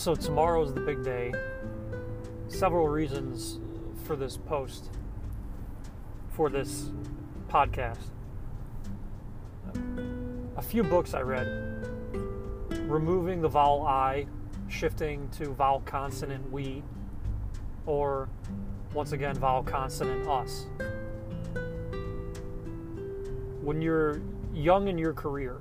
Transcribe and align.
So 0.00 0.14
tomorrow's 0.14 0.72
the 0.72 0.80
big 0.80 1.04
day. 1.04 1.30
Several 2.48 2.88
reasons 2.88 3.60
for 4.04 4.16
this 4.16 4.38
post, 4.38 4.88
for 6.30 6.48
this 6.48 6.90
podcast. 7.50 8.08
A 10.56 10.62
few 10.62 10.82
books 10.82 11.12
I 11.12 11.20
read. 11.20 11.86
Removing 12.88 13.42
the 13.42 13.48
vowel 13.48 13.86
I, 13.86 14.24
shifting 14.68 15.28
to 15.32 15.52
vowel 15.52 15.82
consonant 15.84 16.50
we, 16.50 16.82
or 17.84 18.30
once 18.94 19.12
again 19.12 19.34
vowel 19.34 19.62
consonant 19.62 20.26
us. 20.26 20.64
When 23.60 23.82
you're 23.82 24.22
young 24.54 24.88
in 24.88 24.96
your 24.96 25.12
career, 25.12 25.60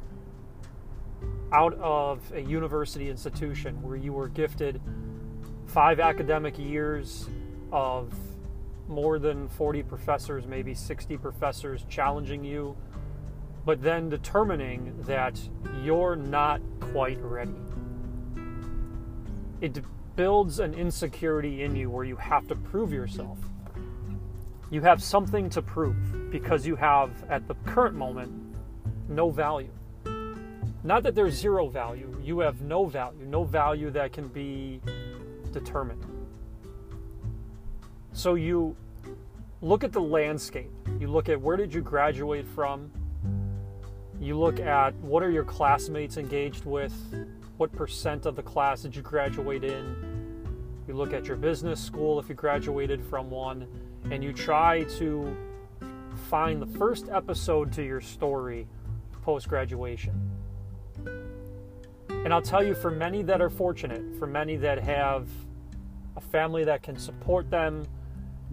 out 1.52 1.74
of 1.76 2.20
a 2.34 2.42
university 2.42 3.10
institution 3.10 3.82
where 3.82 3.96
you 3.96 4.14
were 4.14 4.28
gifted 4.28 4.82
five 5.66 6.00
academic 6.00 6.58
years 6.58 7.28
of 7.72 8.14
more 8.88 9.20
than 9.20 9.48
40 9.50 9.84
professors, 9.84 10.48
maybe 10.48 10.74
60 10.74 11.18
professors 11.18 11.86
challenging 11.90 12.44
you, 12.44 12.76
but 13.66 13.82
then 13.82 14.10
determining 14.10 14.96
that 15.04 15.40
you're 15.84 16.16
not 16.16 16.62
quite 16.80 17.20
ready. 17.22 17.56
It 19.62 19.80
builds 20.16 20.60
an 20.60 20.74
insecurity 20.74 21.64
in 21.64 21.76
you 21.76 21.90
where 21.90 22.04
you 22.04 22.16
have 22.16 22.48
to 22.48 22.56
prove 22.56 22.92
yourself. 22.92 23.38
You 24.72 24.82
have 24.82 25.02
something 25.02 25.50
to 25.52 25.62
prove 25.62 26.32
because 26.32 26.66
you 26.66 26.76
have, 26.76 27.12
at 27.30 27.48
the 27.48 27.56
current 27.66 27.96
moment, 27.96 28.32
no 29.08 29.30
value. 29.30 29.72
Not 30.84 31.04
that 31.04 31.14
there's 31.14 31.34
zero 31.34 31.68
value, 31.68 32.16
you 32.24 32.40
have 32.40 32.62
no 32.62 32.86
value, 32.86 33.26
no 33.26 33.44
value 33.44 33.92
that 33.92 34.14
can 34.14 34.28
be 34.30 34.82
determined. 35.52 36.06
So 38.14 38.36
you 38.36 38.76
look 39.62 39.84
at 39.84 39.92
the 39.92 40.02
landscape. 40.02 40.72
You 41.00 41.08
look 41.08 41.30
at 41.30 41.40
where 41.40 41.58
did 41.58 41.74
you 41.74 41.82
graduate 41.82 42.48
from? 42.48 42.92
You 44.20 44.38
look 44.38 44.60
at 44.60 44.94
what 44.96 45.24
are 45.24 45.32
your 45.32 45.44
classmates 45.44 46.18
engaged 46.18 46.66
with? 46.66 46.94
What 47.58 47.72
percent 47.74 48.26
of 48.26 48.36
the 48.36 48.44
class 48.44 48.82
did 48.82 48.96
you 48.96 49.02
graduate 49.02 49.64
in? 49.64 50.46
You 50.88 50.94
look 50.94 51.14
at 51.14 51.26
your 51.26 51.38
business 51.38 51.84
school 51.84 52.20
if 52.20 52.30
you 52.30 52.36
graduated 52.36 53.04
from 53.06 53.30
one, 53.30 53.68
and 54.12 54.24
you 54.24 54.34
try 54.34 54.84
to 54.98 55.38
find 56.30 56.62
the 56.62 56.80
first 56.80 57.10
episode 57.10 57.72
to 57.74 57.84
your 57.84 58.02
story 58.02 58.68
post 59.22 59.48
graduation. 59.48 60.29
And 62.26 62.34
I'll 62.34 62.42
tell 62.42 62.64
you, 62.64 62.76
for 62.76 62.92
many 62.92 63.24
that 63.24 63.42
are 63.42 63.50
fortunate, 63.50 64.04
for 64.20 64.28
many 64.28 64.58
that 64.58 64.78
have 64.84 65.28
a 66.18 66.22
family 66.22 66.66
that 66.66 66.84
can 66.84 66.98
support 66.98 67.50
them, 67.50 67.88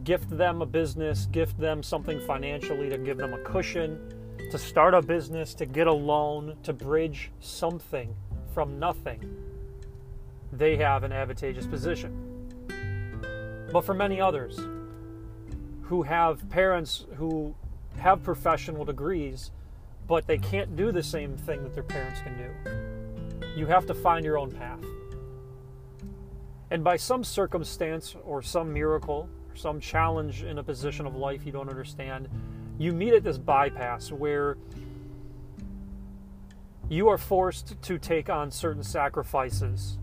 gift 0.05 0.31
them 0.31 0.63
a 0.63 0.67
business, 0.67 1.27
gift 1.27 1.59
them 1.59 1.83
something 1.83 2.21
financially 2.21 2.89
to 2.89 2.97
give 2.97 3.19
them 3.19 3.35
a 3.35 3.39
cushion, 3.39 3.99
to 4.53 4.57
start 4.57 4.95
a 4.95 5.03
business, 5.03 5.53
to 5.55 5.67
get 5.67 5.89
a 5.89 5.93
loan, 5.93 6.57
to 6.63 6.73
bridge 6.73 7.33
something 7.41 8.15
from 8.55 8.79
nothing, 8.79 9.21
they 10.53 10.77
have 10.77 11.03
an 11.03 11.13
advantageous 11.13 11.67
position. 11.67 12.49
But 13.73 13.85
for 13.85 13.95
many 13.95 14.21
others 14.21 14.61
who 15.83 16.03
have 16.05 16.49
parents 16.49 17.05
who 17.17 17.55
have 17.99 18.23
professional 18.23 18.85
degrees, 18.85 19.51
but 20.07 20.27
they 20.29 20.39
can't 20.39 20.77
do 20.77 20.93
the 20.93 21.03
same 21.03 21.37
thing 21.37 21.65
that 21.65 21.75
their 21.75 21.83
parents 21.83 22.21
can 22.21 22.37
do 22.39 22.86
you 23.57 23.67
have 23.67 23.87
to 23.87 23.95
find 23.95 24.25
your 24.25 24.39
own 24.39 24.51
path. 24.51 24.85
And 26.71 26.85
by 26.85 26.97
some 26.97 27.25
circumstance 27.25 28.15
or 28.25 28.43
some 28.43 28.73
miracle, 28.73 29.29
or 29.49 29.57
some 29.57 29.81
challenge 29.81 30.43
in 30.43 30.59
a 30.59 30.63
position 30.63 31.07
of 31.07 31.17
life 31.17 31.47
you 31.47 31.53
don't 31.53 31.71
understand, 31.71 32.29
you 32.79 32.93
meet 32.93 33.15
at 33.15 33.25
this 33.25 33.39
bypass 33.39 34.13
where 34.13 34.59
you 36.89 37.09
are 37.09 37.19
forced 37.19 37.81
to 37.83 37.99
take 37.99 38.29
on 38.29 38.51
certain 38.51 38.83
sacrifices 38.83 39.97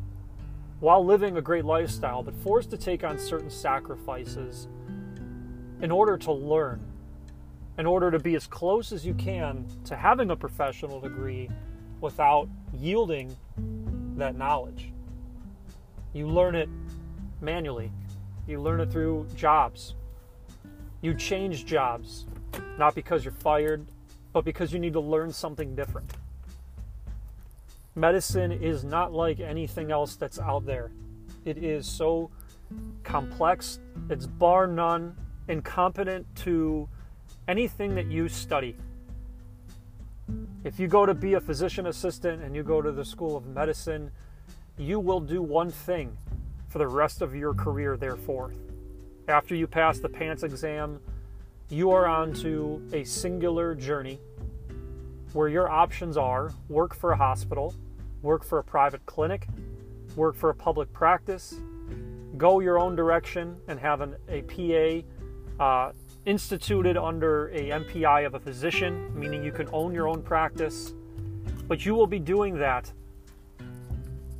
while 0.80 1.06
living 1.06 1.38
a 1.38 1.42
great 1.42 1.64
lifestyle, 1.64 2.24
but 2.24 2.36
forced 2.36 2.72
to 2.72 2.78
take 2.78 3.04
on 3.04 3.18
certain 3.20 3.50
sacrifices 3.50 4.68
in 5.82 5.92
order 5.92 6.18
to 6.18 6.32
learn, 6.32 6.82
in 7.78 7.86
order 7.86 8.10
to 8.10 8.20
be 8.20 8.36
as 8.36 8.48
close 8.48 8.92
as 8.92 9.06
you 9.06 9.14
can 9.14 9.66
to 9.86 9.96
having 9.96 10.32
a 10.32 10.36
professional 10.36 11.00
degree 11.00 11.50
without 12.04 12.50
yielding 12.74 13.36
that 14.18 14.38
knowledge. 14.38 14.92
You 16.14 16.28
learn 16.28 16.54
it 16.54 16.70
manually, 17.42 17.92
you 18.46 18.62
learn 18.62 18.82
it 18.82 18.92
through 18.92 19.26
jobs. 19.36 19.96
You 21.02 21.14
change 21.16 21.66
jobs, 21.66 22.26
not 22.78 22.94
because 22.94 23.26
you're 23.26 23.34
fired, 23.34 23.86
but 24.34 24.46
because 24.46 24.72
you 24.72 24.80
need 24.80 24.94
to 24.94 25.00
learn 25.00 25.32
something 25.32 25.76
different. 25.76 26.12
Medicine 27.96 28.52
is 28.52 28.84
not 28.84 29.14
like 29.14 29.40
anything 29.40 29.92
else 29.92 30.16
that's 30.16 30.40
out 30.40 30.66
there. 30.66 30.92
It 31.46 31.58
is 31.58 31.86
so 31.86 32.30
complex, 33.04 33.80
it's 34.10 34.26
bar 34.28 34.68
none 34.68 35.16
incompetent 35.48 36.26
to 36.36 36.88
anything 37.48 37.96
that 37.96 38.08
you 38.08 38.28
study. 38.28 38.76
If 40.64 40.80
you 40.80 40.88
go 40.88 41.06
to 41.06 41.14
be 41.14 41.34
a 41.34 41.42
physician 41.42 41.88
assistant 41.88 42.42
and 42.42 42.56
you 42.56 42.64
go 42.64 42.82
to 42.82 42.92
the 42.92 43.04
School 43.04 43.36
of 43.36 43.46
Medicine, 43.48 44.12
you 44.78 45.00
will 45.00 45.20
do 45.20 45.42
one 45.42 45.70
thing 45.70 46.18
for 46.70 46.80
the 46.80 46.88
rest 46.88 47.22
of 47.22 47.36
your 47.36 47.54
career, 47.54 47.98
therefore. 47.98 48.54
After 49.28 49.56
you 49.56 49.68
pass 49.68 50.00
the 50.00 50.10
PANCE 50.10 50.44
exam, 50.44 51.00
you 51.70 51.92
are 51.92 52.06
on 52.06 52.34
to 52.36 52.82
a 52.94 53.04
singular 53.04 53.76
journey 53.76 54.20
where 55.34 55.50
your 55.50 55.70
options 55.70 56.18
are 56.18 56.52
work 56.70 56.96
for 56.96 57.12
a 57.12 57.18
hospital, 57.18 57.74
work 58.22 58.44
for 58.44 58.60
a 58.60 58.64
private 58.64 59.06
clinic, 59.06 59.48
work 60.16 60.36
for 60.36 60.50
a 60.50 60.56
public 60.56 60.92
practice, 60.94 61.56
go 62.38 62.60
your 62.60 62.80
own 62.80 62.96
direction 62.96 63.58
and 63.68 63.80
have 63.80 64.02
an, 64.02 64.16
a 64.30 64.42
PA 64.44 65.64
uh, 65.64 65.92
instituted 66.26 66.98
under 66.98 67.48
a 67.50 67.70
NPI 67.70 68.26
of 68.26 68.34
a 68.36 68.40
physician, 68.40 69.12
meaning 69.18 69.44
you 69.44 69.52
can 69.52 69.68
own 69.74 69.94
your 69.94 70.08
own 70.08 70.22
practice, 70.22 70.94
but 71.68 71.86
you 71.86 71.96
will 71.96 72.08
be 72.08 72.20
doing 72.20 72.58
that 72.60 72.92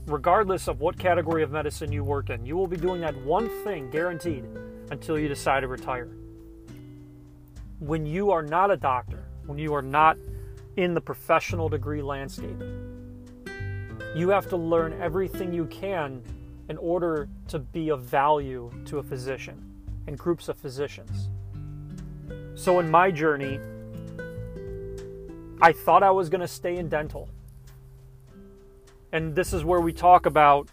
regardless 0.06 0.68
of 0.68 0.82
what 0.82 0.98
category 0.98 1.44
of 1.44 1.52
medicine 1.52 1.92
you 1.92 2.04
work 2.04 2.30
in. 2.30 2.46
You 2.46 2.58
will 2.58 2.68
be 2.68 2.78
doing 2.78 3.02
that 3.02 3.16
one 3.24 3.50
thing 3.64 3.90
guaranteed 3.90 4.46
until 4.92 5.18
you 5.18 5.28
decide 5.28 5.62
to 5.62 5.68
retire. 5.68 6.10
When 7.80 8.06
you 8.06 8.32
are 8.32 8.44
not 8.44 8.72
a 8.72 8.78
doctor, 8.78 9.24
when 9.46 9.58
you 9.58 9.74
are 9.74 9.82
not 9.82 10.18
in 10.78 10.94
the 10.94 11.02
professional 11.02 11.70
degree 11.70 12.02
landscape, 12.02 12.62
you 14.16 14.30
have 14.30 14.48
to 14.50 14.58
learn 14.58 15.00
everything 15.02 15.54
you 15.54 15.66
can 15.66 16.22
in 16.70 16.78
order 16.78 17.28
to 17.48 17.60
be 17.60 17.90
of 17.90 18.04
value 18.04 18.72
to 18.86 19.00
a 19.00 19.04
physician 19.04 19.62
and 20.08 20.18
groups 20.18 20.50
of 20.50 20.58
physicians. 20.58 21.30
So, 22.56 22.80
in 22.80 22.90
my 22.90 23.10
journey, 23.10 23.60
I 25.62 25.72
thought 25.72 26.04
I 26.04 26.12
was 26.12 26.30
going 26.30 26.42
to 26.42 26.48
stay 26.48 26.78
in 26.78 26.88
dental. 26.88 27.30
And 29.12 29.36
this 29.36 29.54
is 29.54 29.64
where 29.66 29.82
we 29.82 29.92
talk 29.94 30.26
about 30.26 30.70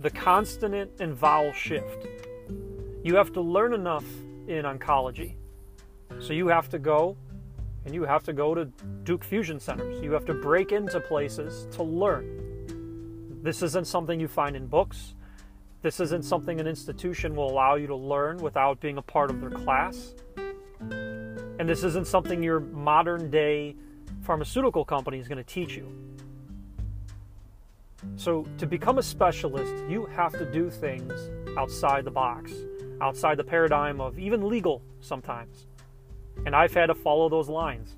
the 0.00 0.10
consonant 0.10 0.90
and 1.00 1.14
vowel 1.14 1.52
shift. 1.52 2.06
You 3.02 3.16
have 3.16 3.32
to 3.34 3.40
learn 3.40 3.74
enough 3.74 4.04
in 4.48 4.64
oncology. 4.64 5.34
So, 6.20 6.32
you 6.32 6.48
have 6.48 6.68
to 6.70 6.78
go 6.78 7.16
and 7.84 7.94
you 7.94 8.04
have 8.04 8.22
to 8.24 8.32
go 8.32 8.54
to 8.54 8.64
Duke 9.02 9.24
Fusion 9.24 9.60
Centers. 9.60 10.02
You 10.02 10.12
have 10.12 10.24
to 10.24 10.34
break 10.34 10.72
into 10.72 11.00
places 11.00 11.66
to 11.76 11.82
learn. 11.82 13.40
This 13.42 13.62
isn't 13.62 13.86
something 13.86 14.18
you 14.18 14.28
find 14.28 14.56
in 14.56 14.66
books. 14.66 15.14
This 15.82 16.00
isn't 16.00 16.24
something 16.24 16.60
an 16.60 16.66
institution 16.66 17.36
will 17.36 17.50
allow 17.50 17.74
you 17.74 17.86
to 17.88 17.96
learn 17.96 18.38
without 18.38 18.80
being 18.80 18.96
a 18.96 19.02
part 19.02 19.28
of 19.28 19.42
their 19.42 19.50
class. 19.50 20.14
And 21.58 21.68
this 21.68 21.84
isn't 21.84 22.06
something 22.06 22.42
your 22.42 22.60
modern 22.60 23.30
day 23.30 23.76
pharmaceutical 24.22 24.84
company 24.84 25.18
is 25.18 25.28
going 25.28 25.38
to 25.38 25.44
teach 25.44 25.76
you. 25.76 25.88
So, 28.16 28.46
to 28.58 28.66
become 28.66 28.98
a 28.98 29.02
specialist, 29.02 29.72
you 29.88 30.06
have 30.06 30.32
to 30.32 30.50
do 30.50 30.70
things 30.70 31.12
outside 31.56 32.04
the 32.04 32.10
box, 32.10 32.52
outside 33.00 33.36
the 33.38 33.44
paradigm 33.44 34.00
of 34.00 34.18
even 34.18 34.46
legal 34.46 34.82
sometimes. 35.00 35.66
And 36.44 36.54
I've 36.54 36.74
had 36.74 36.86
to 36.86 36.94
follow 36.94 37.28
those 37.28 37.48
lines. 37.48 37.96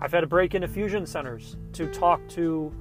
I've 0.00 0.12
had 0.12 0.20
to 0.20 0.26
break 0.26 0.54
into 0.54 0.68
fusion 0.68 1.06
centers 1.06 1.56
to 1.72 1.86
talk 1.86 2.20
to 2.30 2.72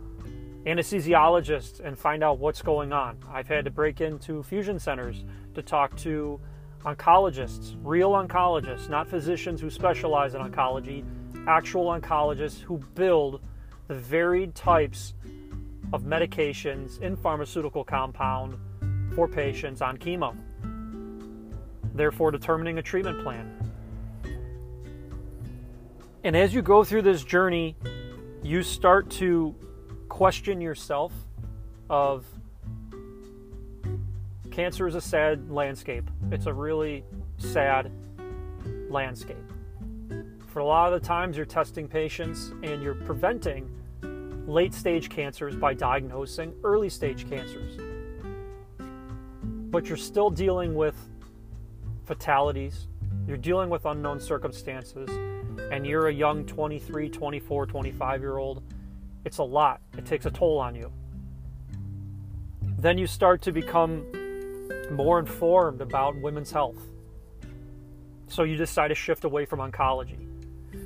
anesthesiologists 0.65 1.79
and 1.79 1.97
find 1.97 2.23
out 2.23 2.39
what's 2.39 2.61
going 2.61 2.91
on. 2.91 3.17
I've 3.31 3.47
had 3.47 3.65
to 3.65 3.71
break 3.71 4.01
into 4.01 4.43
fusion 4.43 4.79
centers 4.79 5.23
to 5.55 5.61
talk 5.61 5.95
to 5.97 6.39
oncologists, 6.87 7.75
real 7.83 8.11
oncologists, 8.11 8.89
not 8.89 9.09
physicians 9.09 9.59
who 9.59 9.69
specialize 9.69 10.35
in 10.35 10.41
oncology, 10.41 11.03
actual 11.45 11.85
oncologists 11.85 12.61
who 12.61 12.77
build 12.95 13.41
the 13.87 13.95
varied 13.95 14.55
types 14.55 15.13
of 15.91 16.03
medications 16.03 17.01
in 17.01 17.17
pharmaceutical 17.17 17.83
compound 17.83 18.57
for 19.13 19.27
patients 19.27 19.81
on 19.81 19.97
chemo, 19.97 20.33
therefore 21.93 22.31
determining 22.31 22.77
a 22.77 22.81
treatment 22.81 23.21
plan. 23.21 23.53
And 26.23 26.35
as 26.35 26.53
you 26.53 26.61
go 26.61 26.85
through 26.85 27.01
this 27.01 27.23
journey, 27.23 27.75
you 28.43 28.63
start 28.63 29.09
to 29.11 29.53
question 30.07 30.61
yourself 30.61 31.11
of 31.89 32.25
cancer 34.57 34.87
is 34.87 34.95
a 34.95 35.01
sad 35.01 35.51
landscape. 35.51 36.09
It's 36.31 36.47
a 36.47 36.53
really 36.53 37.05
sad 37.37 37.91
landscape. 38.89 39.37
For 40.47 40.61
a 40.61 40.65
lot 40.65 40.91
of 40.91 40.99
the 40.99 41.07
times, 41.07 41.37
you're 41.37 41.45
testing 41.45 41.87
patients 41.87 42.53
and 42.63 42.81
you're 42.81 42.95
preventing 42.95 43.69
late 44.47 44.73
stage 44.73 45.09
cancers 45.09 45.55
by 45.55 45.75
diagnosing 45.75 46.55
early 46.63 46.89
stage 46.89 47.29
cancers. 47.29 47.79
But 49.69 49.85
you're 49.85 49.95
still 49.95 50.31
dealing 50.31 50.73
with 50.73 50.95
fatalities, 52.05 52.87
you're 53.27 53.37
dealing 53.37 53.69
with 53.69 53.85
unknown 53.85 54.19
circumstances, 54.19 55.07
and 55.71 55.85
you're 55.85 56.07
a 56.07 56.13
young 56.13 56.43
23, 56.47 57.09
24, 57.09 57.67
25 57.67 58.21
year 58.21 58.37
old. 58.39 58.63
It's 59.23 59.37
a 59.37 59.43
lot, 59.43 59.81
it 59.95 60.07
takes 60.07 60.25
a 60.25 60.31
toll 60.31 60.57
on 60.57 60.73
you. 60.73 60.91
Then 62.79 62.97
you 62.97 63.05
start 63.05 63.43
to 63.43 63.51
become 63.51 64.03
more 64.91 65.19
informed 65.19 65.81
about 65.81 66.15
women's 66.21 66.51
health. 66.51 66.81
So 68.27 68.43
you 68.43 68.57
decide 68.57 68.89
to 68.89 68.95
shift 68.95 69.23
away 69.23 69.45
from 69.45 69.59
oncology. 69.59 70.27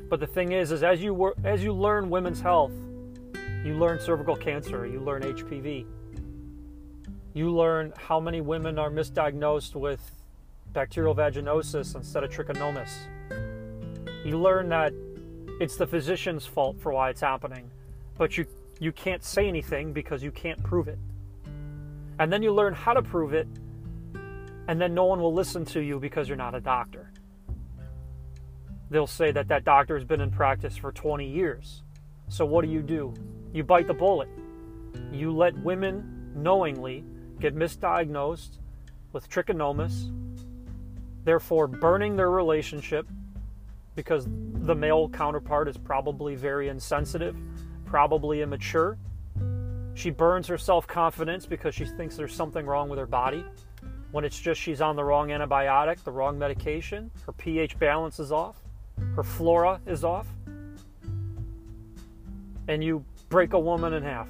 But 0.09 0.19
the 0.19 0.27
thing 0.27 0.51
is, 0.51 0.71
is 0.71 0.83
as 0.83 1.01
you 1.01 1.33
as 1.43 1.63
you 1.63 1.73
learn 1.73 2.09
women's 2.09 2.41
health, 2.41 2.71
you 3.63 3.75
learn 3.75 3.99
cervical 3.99 4.35
cancer, 4.35 4.85
you 4.85 4.99
learn 4.99 5.23
HPV, 5.23 5.85
you 7.33 7.49
learn 7.49 7.93
how 7.97 8.19
many 8.19 8.41
women 8.41 8.77
are 8.77 8.89
misdiagnosed 8.89 9.75
with 9.75 10.01
bacterial 10.73 11.15
vaginosis 11.15 11.95
instead 11.95 12.23
of 12.23 12.29
trichomonas. 12.29 12.91
You 14.25 14.37
learn 14.37 14.69
that 14.69 14.93
it's 15.59 15.77
the 15.77 15.87
physician's 15.87 16.45
fault 16.45 16.79
for 16.79 16.91
why 16.91 17.09
it's 17.09 17.21
happening, 17.21 17.69
but 18.17 18.37
you 18.37 18.45
you 18.79 18.91
can't 18.91 19.23
say 19.23 19.47
anything 19.47 19.93
because 19.93 20.23
you 20.23 20.31
can't 20.31 20.61
prove 20.63 20.87
it. 20.87 20.99
And 22.19 22.31
then 22.33 22.43
you 22.43 22.51
learn 22.51 22.73
how 22.73 22.93
to 22.93 23.01
prove 23.01 23.33
it, 23.33 23.47
and 24.71 24.79
then 24.79 24.93
no 24.93 25.03
one 25.03 25.19
will 25.19 25.33
listen 25.33 25.65
to 25.65 25.81
you 25.81 25.99
because 25.99 26.29
you're 26.29 26.37
not 26.37 26.55
a 26.55 26.61
doctor. 26.61 27.11
They'll 28.89 29.05
say 29.05 29.33
that 29.33 29.49
that 29.49 29.65
doctor 29.65 29.97
has 29.97 30.05
been 30.05 30.21
in 30.21 30.31
practice 30.31 30.77
for 30.77 30.93
20 30.93 31.27
years. 31.27 31.83
So 32.29 32.45
what 32.45 32.63
do 32.63 32.71
you 32.71 32.81
do? 32.81 33.13
You 33.51 33.65
bite 33.65 33.87
the 33.87 33.93
bullet. 33.93 34.29
You 35.11 35.35
let 35.35 35.61
women 35.61 36.31
knowingly 36.37 37.03
get 37.41 37.53
misdiagnosed 37.53 38.59
with 39.11 39.29
trichomonas, 39.29 40.09
therefore 41.25 41.67
burning 41.67 42.15
their 42.15 42.31
relationship 42.31 43.09
because 43.95 44.25
the 44.29 44.73
male 44.73 45.09
counterpart 45.09 45.67
is 45.67 45.77
probably 45.77 46.35
very 46.35 46.69
insensitive, 46.69 47.35
probably 47.83 48.41
immature. 48.41 48.97
She 49.95 50.11
burns 50.11 50.47
her 50.47 50.57
self 50.57 50.87
confidence 50.87 51.45
because 51.45 51.75
she 51.75 51.83
thinks 51.83 52.15
there's 52.15 52.33
something 52.33 52.65
wrong 52.65 52.87
with 52.87 52.99
her 52.99 53.05
body 53.05 53.43
when 54.11 54.25
it's 54.25 54.39
just 54.39 54.59
she's 54.59 54.81
on 54.81 54.95
the 54.95 55.03
wrong 55.03 55.29
antibiotic, 55.29 56.03
the 56.03 56.11
wrong 56.11 56.37
medication, 56.37 57.09
her 57.25 57.31
pH 57.31 57.79
balance 57.79 58.19
is 58.19 58.31
off, 58.31 58.57
her 59.15 59.23
flora 59.23 59.79
is 59.85 60.03
off, 60.03 60.27
and 62.67 62.83
you 62.83 63.03
break 63.29 63.53
a 63.53 63.59
woman 63.59 63.93
in 63.93 64.03
half. 64.03 64.27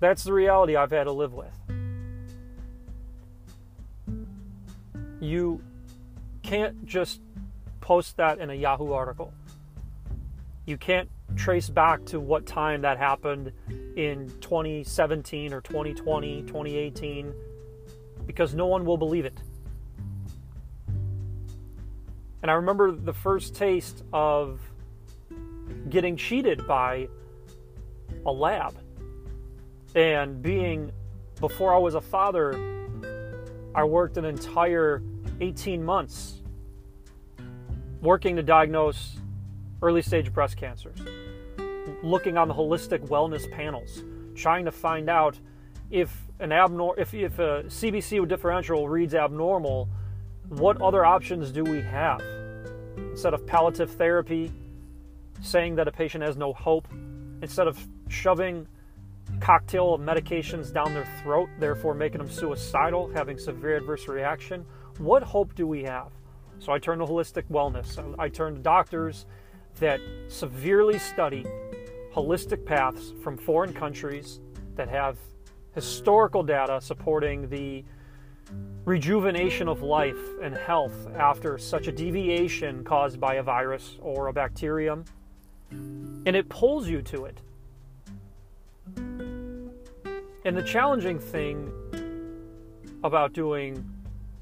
That's 0.00 0.24
the 0.24 0.32
reality 0.32 0.74
I've 0.74 0.90
had 0.90 1.04
to 1.04 1.12
live 1.12 1.32
with. 1.32 1.54
You 5.20 5.62
can't 6.42 6.84
just 6.84 7.20
post 7.80 8.16
that 8.16 8.40
in 8.40 8.50
a 8.50 8.54
Yahoo 8.54 8.92
article. 8.92 9.32
You 10.66 10.76
can't 10.76 11.08
trace 11.36 11.68
back 11.68 12.04
to 12.06 12.20
what 12.20 12.46
time 12.46 12.82
that 12.82 12.98
happened 12.98 13.52
in 13.96 14.30
2017 14.40 15.52
or 15.52 15.60
2020, 15.60 16.42
2018, 16.42 17.32
because 18.26 18.54
no 18.54 18.66
one 18.66 18.84
will 18.84 18.96
believe 18.96 19.24
it. 19.24 19.34
And 22.42 22.50
I 22.50 22.54
remember 22.54 22.90
the 22.92 23.12
first 23.12 23.54
taste 23.54 24.02
of 24.12 24.60
getting 25.88 26.16
cheated 26.16 26.66
by 26.66 27.08
a 28.26 28.32
lab 28.32 28.74
and 29.94 30.42
being, 30.42 30.90
before 31.40 31.74
I 31.74 31.78
was 31.78 31.94
a 31.94 32.00
father, 32.00 32.54
I 33.74 33.84
worked 33.84 34.16
an 34.16 34.24
entire 34.24 35.02
18 35.40 35.84
months 35.84 36.42
working 38.00 38.36
to 38.36 38.42
diagnose 38.42 39.16
early 39.80 40.02
stage 40.02 40.32
breast 40.32 40.56
cancers, 40.56 40.98
looking 42.02 42.36
on 42.36 42.48
the 42.48 42.54
holistic 42.54 43.06
wellness 43.08 43.50
panels, 43.50 44.02
trying 44.34 44.64
to 44.64 44.70
find 44.70 45.08
out 45.08 45.38
if 45.90 46.26
an 46.40 46.52
abnormal, 46.52 46.94
if, 46.98 47.14
if 47.14 47.38
a 47.38 47.64
CBC 47.66 48.26
differential 48.28 48.88
reads 48.88 49.14
abnormal, 49.14 49.88
what 50.48 50.80
other 50.82 51.04
options 51.04 51.50
do 51.50 51.62
we 51.62 51.80
have? 51.80 52.20
Instead 52.96 53.34
of 53.34 53.46
palliative 53.46 53.90
therapy, 53.92 54.52
saying 55.40 55.74
that 55.76 55.88
a 55.88 55.92
patient 55.92 56.22
has 56.24 56.36
no 56.36 56.52
hope, 56.52 56.88
instead 57.42 57.66
of 57.68 57.78
shoving 58.08 58.66
cocktail 59.40 59.94
of 59.94 60.00
medications 60.00 60.72
down 60.72 60.92
their 60.94 61.06
throat, 61.22 61.48
therefore 61.58 61.94
making 61.94 62.18
them 62.18 62.30
suicidal, 62.30 63.10
having 63.12 63.38
severe 63.38 63.76
adverse 63.76 64.08
reaction, 64.08 64.64
what 64.98 65.22
hope 65.22 65.54
do 65.54 65.66
we 65.66 65.82
have? 65.82 66.12
So 66.58 66.72
I 66.72 66.78
turn 66.78 66.98
to 66.98 67.04
holistic 67.04 67.44
wellness. 67.50 67.98
I 68.18 68.28
turn 68.28 68.54
to 68.54 68.60
doctors 68.60 69.26
that 69.80 70.00
severely 70.28 70.98
study 70.98 71.44
holistic 72.14 72.64
paths 72.64 73.12
from 73.22 73.36
foreign 73.36 73.72
countries 73.72 74.40
that 74.76 74.88
have 74.88 75.16
historical 75.74 76.42
data 76.42 76.80
supporting 76.80 77.48
the 77.48 77.84
rejuvenation 78.84 79.68
of 79.68 79.82
life 79.82 80.18
and 80.42 80.56
health 80.56 81.08
after 81.16 81.56
such 81.56 81.86
a 81.86 81.92
deviation 81.92 82.84
caused 82.84 83.20
by 83.20 83.34
a 83.34 83.42
virus 83.42 83.96
or 84.00 84.26
a 84.26 84.32
bacterium. 84.32 85.04
And 85.70 86.36
it 86.36 86.48
pulls 86.48 86.88
you 86.88 87.00
to 87.02 87.24
it. 87.24 87.40
And 90.44 90.56
the 90.56 90.62
challenging 90.62 91.18
thing 91.18 91.72
about 93.04 93.32
doing 93.32 93.88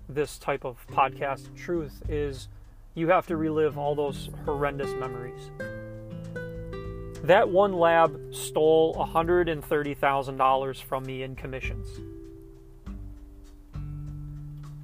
this 0.09 0.39
type 0.39 0.65
of 0.65 0.85
podcast 0.89 1.55
truth 1.55 2.03
is 2.09 2.49
you 2.95 3.09
have 3.09 3.27
to 3.29 3.37
relive 3.37 3.79
all 3.79 3.95
those 3.95 4.31
horrendous 4.45 4.93
memories. 4.95 5.51
That 7.25 7.49
one 7.49 7.75
lab 7.75 8.19
stole 8.35 8.95
$130,000 8.95 10.83
from 10.83 11.05
me 11.05 11.23
in 11.23 11.37
commissions. 11.37 11.89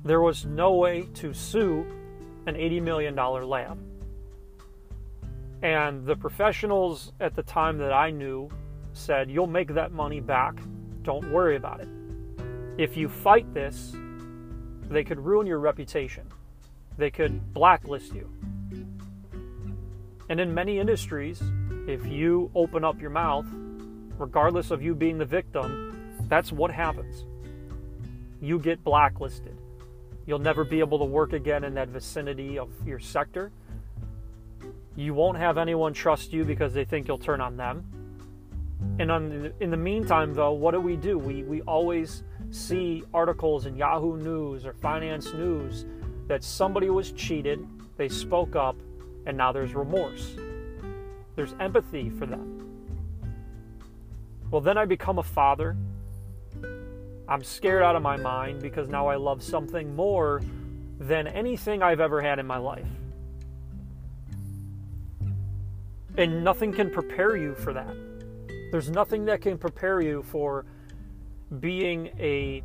There 0.05 0.21
was 0.21 0.45
no 0.45 0.75
way 0.75 1.09
to 1.14 1.33
sue 1.33 1.87
an 2.47 2.55
$80 2.55 2.83
million 2.83 3.16
lab. 3.16 3.78
And 5.62 6.05
the 6.07 6.14
professionals 6.14 7.12
at 7.21 7.35
the 7.35 7.43
time 7.43 7.78
that 7.78 7.93
I 7.93 8.11
knew 8.11 8.50
said, 8.93 9.31
You'll 9.31 9.47
make 9.47 9.73
that 9.75 9.93
money 9.93 10.21
back. 10.21 10.61
Don't 11.02 11.33
worry 11.33 11.57
about 11.57 11.81
it. 11.81 11.88
If 12.78 12.97
you 12.97 13.09
fight 13.09 13.52
this, 13.55 13.97
they 14.88 15.02
could 15.02 15.19
ruin 15.19 15.47
your 15.47 15.59
reputation, 15.59 16.28
they 16.99 17.11
could 17.11 17.52
blacklist 17.55 18.14
you. 18.14 18.31
And 20.28 20.40
in 20.40 20.52
many 20.52 20.78
industries, 20.78 21.42
if 21.87 22.04
you 22.06 22.50
open 22.54 22.85
up 22.85 23.00
your 23.00 23.11
mouth, 23.11 23.47
regardless 24.18 24.71
of 24.71 24.83
you 24.83 24.95
being 24.95 25.18
the 25.18 25.25
victim, 25.25 26.16
that's 26.28 26.50
what 26.50 26.71
happens. 26.71 27.25
You 28.40 28.59
get 28.59 28.83
blacklisted. 28.83 29.56
You'll 30.26 30.40
never 30.40 30.64
be 30.64 30.80
able 30.80 30.99
to 30.99 31.04
work 31.04 31.33
again 31.33 31.62
in 31.62 31.75
that 31.75 31.88
vicinity 31.88 32.59
of 32.59 32.71
your 32.85 32.99
sector. 32.99 33.52
You 34.97 35.14
won't 35.14 35.38
have 35.38 35.59
anyone 35.59 35.92
trust 35.92 36.33
you 36.33 36.45
because 36.45 36.75
they 36.75 36.85
think 36.85 37.06
you'll 37.06 37.18
turn 37.18 37.40
on 37.40 37.56
them. 37.56 37.85
And 38.99 39.11
on, 39.11 39.52
in 39.61 39.71
the 39.71 39.76
meantime, 39.76 40.35
though, 40.35 40.52
what 40.52 40.73
do 40.73 40.80
we 40.80 40.97
do? 40.97 41.18
We, 41.18 41.45
we 41.45 41.61
always 41.62 42.25
see 42.50 43.04
articles 43.14 43.66
in 43.66 43.76
Yahoo 43.76 44.16
News 44.16 44.66
or 44.66 44.73
Finance 44.75 45.33
News 45.35 45.85
that 46.26 46.42
somebody 46.42 46.90
was 46.90 47.12
cheated, 47.12 47.64
they 47.97 48.09
spoke 48.09 48.56
up, 48.56 48.76
and 49.26 49.37
now 49.37 49.52
there's 49.52 49.75
remorse. 49.75 50.37
There's 51.35 51.54
empathy 51.61 52.11
for 52.11 52.26
them. 52.26 52.62
Well, 54.50 54.61
then 54.61 54.78
I 54.78 54.85
become 54.85 55.18
a 55.18 55.23
father. 55.23 55.76
I'm 57.28 57.42
scared 57.42 57.83
out 57.83 57.97
of 57.97 58.02
my 58.02 58.16
mind 58.16 58.62
because 58.62 58.88
now 58.88 59.09
I 59.09 59.16
love 59.16 59.42
something 59.42 59.95
more 59.95 60.40
than 60.99 61.26
anything 61.26 61.83
I've 61.83 62.00
ever 62.00 62.23
had 62.23 62.38
in 62.38 62.47
my 62.47 62.59
life. 62.59 62.87
And 66.16 66.42
nothing 66.42 66.73
can 66.73 66.90
prepare 66.90 67.37
you 67.37 67.54
for 67.54 67.73
that. 67.75 67.95
There's 68.71 68.88
nothing 68.88 69.26
that 69.26 69.42
can 69.42 69.59
prepare 69.59 70.00
you 70.00 70.23
for 70.23 70.64
being 71.61 72.06
a 72.18 72.62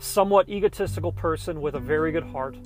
somewhat 0.00 0.48
egotistical 0.48 1.12
person 1.12 1.60
with 1.60 1.74
a 1.74 1.80
very 1.80 2.12
good 2.12 2.24
heart 2.24 2.56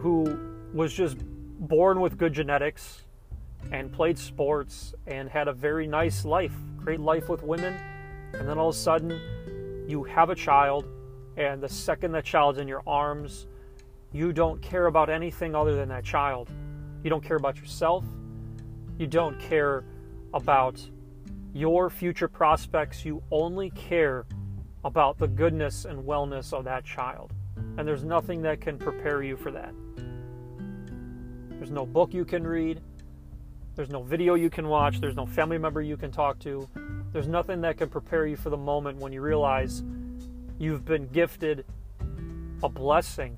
who 0.00 0.53
was 0.74 0.92
just 0.92 1.18
born 1.60 2.00
with 2.00 2.18
good 2.18 2.32
genetics 2.32 3.04
and 3.70 3.92
played 3.92 4.18
sports 4.18 4.92
and 5.06 5.28
had 5.28 5.46
a 5.46 5.52
very 5.52 5.86
nice 5.86 6.24
life, 6.24 6.54
great 6.76 7.00
life 7.00 7.28
with 7.28 7.42
women. 7.44 7.74
And 8.34 8.48
then 8.48 8.58
all 8.58 8.70
of 8.70 8.74
a 8.74 8.78
sudden, 8.78 9.84
you 9.88 10.02
have 10.02 10.30
a 10.30 10.34
child, 10.34 10.86
and 11.36 11.62
the 11.62 11.68
second 11.68 12.10
that 12.12 12.24
child's 12.24 12.58
in 12.58 12.66
your 12.66 12.82
arms, 12.86 13.46
you 14.12 14.32
don't 14.32 14.60
care 14.60 14.86
about 14.86 15.08
anything 15.08 15.54
other 15.54 15.76
than 15.76 15.88
that 15.90 16.04
child. 16.04 16.50
You 17.04 17.10
don't 17.10 17.22
care 17.22 17.36
about 17.36 17.56
yourself. 17.56 18.04
You 18.98 19.06
don't 19.06 19.38
care 19.38 19.84
about 20.32 20.80
your 21.52 21.88
future 21.88 22.28
prospects. 22.28 23.04
You 23.04 23.22
only 23.30 23.70
care 23.70 24.26
about 24.84 25.18
the 25.18 25.28
goodness 25.28 25.84
and 25.84 26.02
wellness 26.02 26.52
of 26.52 26.64
that 26.64 26.84
child. 26.84 27.32
And 27.78 27.86
there's 27.86 28.04
nothing 28.04 28.42
that 28.42 28.60
can 28.60 28.78
prepare 28.78 29.22
you 29.22 29.36
for 29.36 29.52
that. 29.52 29.72
There's 31.58 31.70
no 31.70 31.86
book 31.86 32.12
you 32.12 32.24
can 32.24 32.46
read. 32.46 32.80
There's 33.76 33.90
no 33.90 34.02
video 34.02 34.34
you 34.34 34.50
can 34.50 34.68
watch. 34.68 35.00
There's 35.00 35.16
no 35.16 35.26
family 35.26 35.58
member 35.58 35.82
you 35.82 35.96
can 35.96 36.10
talk 36.10 36.38
to. 36.40 36.68
There's 37.12 37.28
nothing 37.28 37.60
that 37.62 37.76
can 37.76 37.88
prepare 37.88 38.26
you 38.26 38.36
for 38.36 38.50
the 38.50 38.56
moment 38.56 38.98
when 38.98 39.12
you 39.12 39.20
realize 39.20 39.82
you've 40.58 40.84
been 40.84 41.06
gifted 41.08 41.64
a 42.62 42.68
blessing 42.68 43.36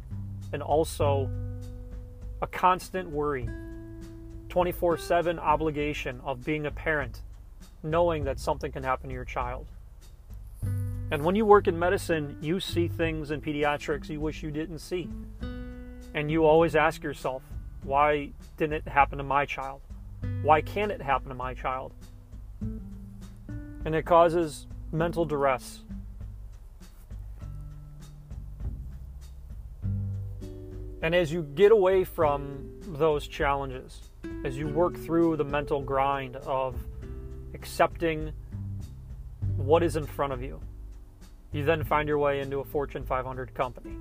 and 0.53 0.63
also 0.63 1.31
a 2.43 2.47
constant 2.47 3.11
worry, 3.11 3.49
24 4.49 4.99
7 4.99 5.39
obligation 5.39 6.21
of 6.25 6.45
being 6.45 6.67
a 6.67 6.71
parent, 6.71 7.23
knowing 7.83 8.25
that 8.25 8.39
something 8.39 8.71
can 8.71 8.83
happen 8.83 9.09
to 9.09 9.15
your 9.15 9.25
child. 9.25 9.67
And 11.11 11.25
when 11.25 11.37
you 11.37 11.47
work 11.47 11.69
in 11.69 11.79
medicine, 11.79 12.37
you 12.41 12.59
see 12.61 12.89
things 12.89 13.31
in 13.31 13.41
pediatrics 13.41 14.09
you 14.09 14.21
wish 14.21 14.43
you 14.43 14.51
didn't 14.51 14.81
see. 14.81 15.09
And 16.15 16.31
you 16.31 16.45
always 16.45 16.75
ask 16.75 17.03
yourself, 17.03 17.43
why 17.87 18.31
didn't 18.57 18.75
it 18.75 18.89
happen 18.89 19.19
to 19.19 19.25
my 19.25 19.47
child? 19.47 19.81
Why 20.43 20.61
can't 20.61 20.91
it 20.91 21.01
happen 21.01 21.29
to 21.29 21.35
my 21.35 21.55
child? 21.55 21.95
And 22.61 23.95
it 23.95 24.05
causes 24.05 24.67
mental 24.91 25.25
duress. 25.25 25.81
And 31.01 31.15
as 31.15 31.33
you 31.33 31.43
get 31.55 31.71
away 31.71 32.03
from 32.03 32.69
those 32.89 33.29
challenges, 33.29 34.01
as 34.45 34.59
you 34.59 34.67
work 34.67 34.97
through 34.97 35.37
the 35.37 35.45
mental 35.45 35.81
grind 35.81 36.35
of 36.37 36.75
accepting 37.55 38.33
what 39.57 39.85
is 39.85 39.95
in 39.95 40.07
front 40.07 40.33
of 40.33 40.43
you, 40.43 40.59
you 41.53 41.65
then 41.65 41.85
find 41.85 42.09
your 42.09 42.19
way 42.19 42.41
into 42.41 42.59
a 42.59 42.65
Fortune 42.65 43.05
500 43.05 43.55
company. 43.55 43.93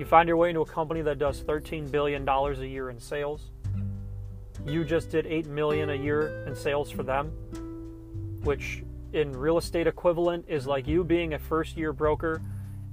You 0.00 0.06
find 0.06 0.26
your 0.26 0.36
way 0.36 0.48
into 0.48 0.62
a 0.62 0.66
company 0.66 1.02
that 1.02 1.20
does 1.20 1.42
$13 1.42 1.92
billion 1.92 2.28
a 2.28 2.52
year 2.64 2.90
in 2.90 2.98
sales 2.98 3.52
you 4.66 4.84
just 4.84 5.10
did 5.10 5.26
8 5.26 5.46
million 5.46 5.90
a 5.90 5.94
year 5.94 6.44
in 6.46 6.54
sales 6.54 6.90
for 6.90 7.02
them, 7.02 7.30
which 8.42 8.82
in 9.12 9.32
real 9.32 9.58
estate 9.58 9.86
equivalent 9.86 10.44
is 10.48 10.66
like 10.66 10.86
you 10.86 11.02
being 11.02 11.34
a 11.34 11.38
first 11.38 11.76
year 11.76 11.92
broker 11.92 12.40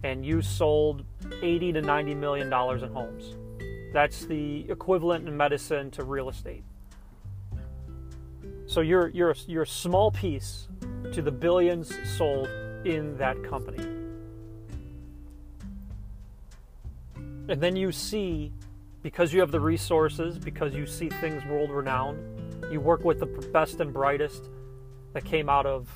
and 0.04 0.26
you 0.26 0.42
sold 0.42 1.04
80 1.42 1.74
to 1.74 1.82
90 1.82 2.16
million 2.16 2.50
dollars 2.50 2.84
in 2.84 2.92
homes. 2.92 3.36
That's 3.94 4.26
the 4.26 4.70
equivalent 4.70 5.28
in 5.28 5.36
medicine 5.36 5.92
to 5.92 6.04
real 6.04 6.30
estate. 6.30 6.64
So 8.66 8.82
you're 8.82 9.10
you're 9.10 9.36
you're 9.48 9.64
a 9.64 9.68
small 9.68 10.12
piece 10.12 10.68
to 11.14 11.22
the 11.22 11.32
billions 11.32 11.94
sold 12.18 12.48
in 12.86 13.18
that 13.18 13.42
company. 13.44 13.97
And 17.50 17.62
then 17.62 17.76
you 17.76 17.92
see 17.92 18.52
because 19.04 19.32
you 19.32 19.40
have 19.40 19.52
the 19.52 19.60
resources, 19.60 20.38
because 20.38 20.74
you 20.74 20.86
see 20.86 21.10
things 21.10 21.44
world 21.46 21.70
renowned, 21.70 22.20
you 22.72 22.82
work 22.82 23.04
with 23.06 23.20
the 23.20 23.26
best 23.26 23.80
and 23.80 23.94
brightest 23.94 24.50
that 25.14 25.24
came 25.24 25.50
out 25.50 25.66
of 25.66 25.88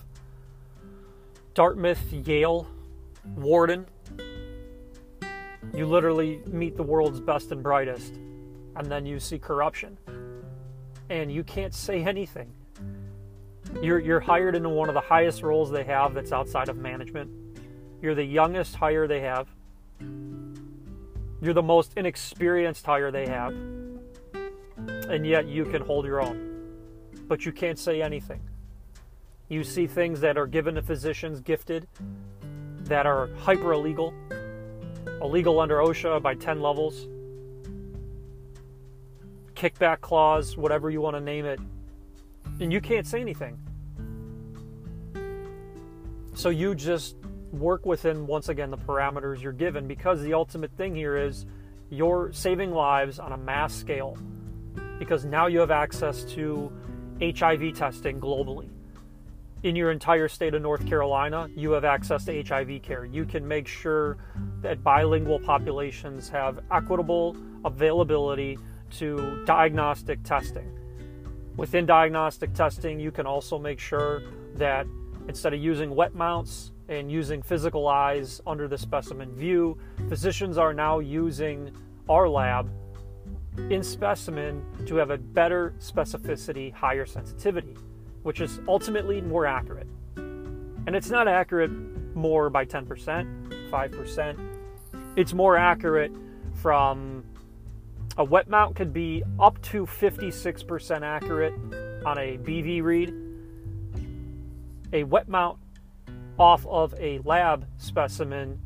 Dartmouth, 1.53 2.13
Yale, 2.13 2.67
Wharton. 3.35 3.85
You 5.73 5.85
literally 5.85 6.41
meet 6.47 6.77
the 6.77 6.83
world's 6.83 7.19
best 7.19 7.51
and 7.51 7.61
brightest, 7.61 8.13
and 8.75 8.87
then 8.87 9.05
you 9.05 9.19
see 9.19 9.37
corruption. 9.37 9.97
And 11.09 11.31
you 11.31 11.43
can't 11.43 11.73
say 11.73 12.03
anything. 12.03 12.49
You're, 13.81 13.99
you're 13.99 14.19
hired 14.21 14.55
into 14.55 14.69
one 14.69 14.87
of 14.87 14.95
the 14.95 15.01
highest 15.01 15.43
roles 15.43 15.69
they 15.69 15.83
have 15.83 16.13
that's 16.13 16.31
outside 16.31 16.69
of 16.69 16.77
management. 16.77 17.29
You're 18.01 18.15
the 18.15 18.23
youngest 18.23 18.75
hire 18.75 19.07
they 19.07 19.21
have. 19.21 19.47
You're 21.41 21.55
the 21.55 21.63
most 21.63 21.93
inexperienced 21.97 22.85
hire 22.85 23.09
they 23.09 23.27
have, 23.27 23.53
and 25.09 25.25
yet 25.25 25.47
you 25.47 25.65
can 25.65 25.81
hold 25.81 26.05
your 26.05 26.21
own. 26.21 26.49
But 27.27 27.45
you 27.45 27.51
can't 27.51 27.79
say 27.79 28.01
anything. 28.01 28.41
You 29.49 29.63
see 29.63 29.87
things 29.87 30.21
that 30.21 30.37
are 30.37 30.45
given 30.45 30.75
to 30.75 30.83
physicians 30.83 31.41
gifted 31.41 31.87
that 32.83 33.07
are 33.07 33.29
hyper 33.37 33.73
illegal, 33.73 34.13
illegal 35.19 35.59
under 35.59 35.77
OSHA 35.77 36.21
by 36.21 36.35
10 36.35 36.61
levels, 36.61 37.07
kickback 39.55 40.01
clause, 40.01 40.55
whatever 40.55 40.91
you 40.91 41.01
want 41.01 41.15
to 41.15 41.21
name 41.21 41.45
it, 41.45 41.59
and 42.59 42.71
you 42.71 42.79
can't 42.79 43.07
say 43.07 43.19
anything. 43.19 43.57
So 46.35 46.49
you 46.49 46.75
just 46.75 47.15
work 47.51 47.85
within, 47.85 48.27
once 48.27 48.49
again, 48.49 48.71
the 48.71 48.77
parameters 48.77 49.41
you're 49.41 49.51
given 49.51 49.87
because 49.87 50.21
the 50.21 50.33
ultimate 50.33 50.71
thing 50.77 50.95
here 50.95 51.17
is 51.17 51.45
you're 51.89 52.31
saving 52.33 52.71
lives 52.71 53.19
on 53.19 53.33
a 53.33 53.37
mass 53.37 53.73
scale 53.73 54.17
because 54.99 55.25
now 55.25 55.47
you 55.47 55.59
have 55.59 55.71
access 55.71 56.23
to 56.23 56.71
HIV 57.21 57.75
testing 57.75 58.19
globally. 58.19 58.69
In 59.63 59.75
your 59.75 59.91
entire 59.91 60.27
state 60.27 60.55
of 60.55 60.61
North 60.61 60.87
Carolina, 60.87 61.47
you 61.55 61.71
have 61.71 61.85
access 61.85 62.25
to 62.25 62.43
HIV 62.43 62.81
care. 62.81 63.05
You 63.05 63.25
can 63.25 63.47
make 63.47 63.67
sure 63.67 64.17
that 64.61 64.83
bilingual 64.83 65.39
populations 65.39 66.29
have 66.29 66.59
equitable 66.71 67.35
availability 67.63 68.57
to 68.97 69.43
diagnostic 69.45 70.23
testing. 70.23 70.67
Within 71.57 71.85
diagnostic 71.85 72.53
testing, 72.53 72.99
you 72.99 73.11
can 73.11 73.27
also 73.27 73.59
make 73.59 73.79
sure 73.79 74.23
that 74.55 74.87
instead 75.27 75.53
of 75.53 75.59
using 75.59 75.93
wet 75.93 76.15
mounts 76.15 76.71
and 76.91 77.09
using 77.11 77.41
physical 77.41 77.87
eyes 77.87 78.41
under 78.45 78.67
the 78.67 78.77
specimen 78.77 79.33
view, 79.33 79.77
physicians 80.09 80.57
are 80.57 80.73
now 80.73 80.99
using 80.99 81.71
our 82.09 82.27
lab 82.27 82.69
in 83.69 83.81
specimen 83.81 84.63
to 84.85 84.95
have 84.95 85.09
a 85.09 85.17
better 85.17 85.73
specificity, 85.79 86.73
higher 86.73 87.05
sensitivity, 87.05 87.75
which 88.23 88.41
is 88.41 88.59
ultimately 88.67 89.21
more 89.21 89.45
accurate. 89.45 89.87
And 90.15 90.95
it's 90.95 91.09
not 91.09 91.27
accurate 91.27 91.71
more 92.15 92.49
by 92.49 92.65
10%, 92.65 93.69
5%. 93.69 94.39
It's 95.15 95.33
more 95.33 95.55
accurate 95.55 96.11
from 96.55 97.23
a 98.17 98.23
wet 98.23 98.49
mount 98.49 98.75
could 98.75 98.91
be 98.91 99.23
up 99.39 99.61
to 99.61 99.85
56% 99.85 101.01
accurate 101.01 101.53
on 102.05 102.17
a 102.17 102.37
BV 102.37 102.83
read. 102.83 103.13
A 104.91 105.05
wet 105.05 105.29
mount 105.29 105.57
off 106.41 106.65
of 106.65 106.91
a 106.97 107.19
lab 107.19 107.67
specimen 107.77 108.59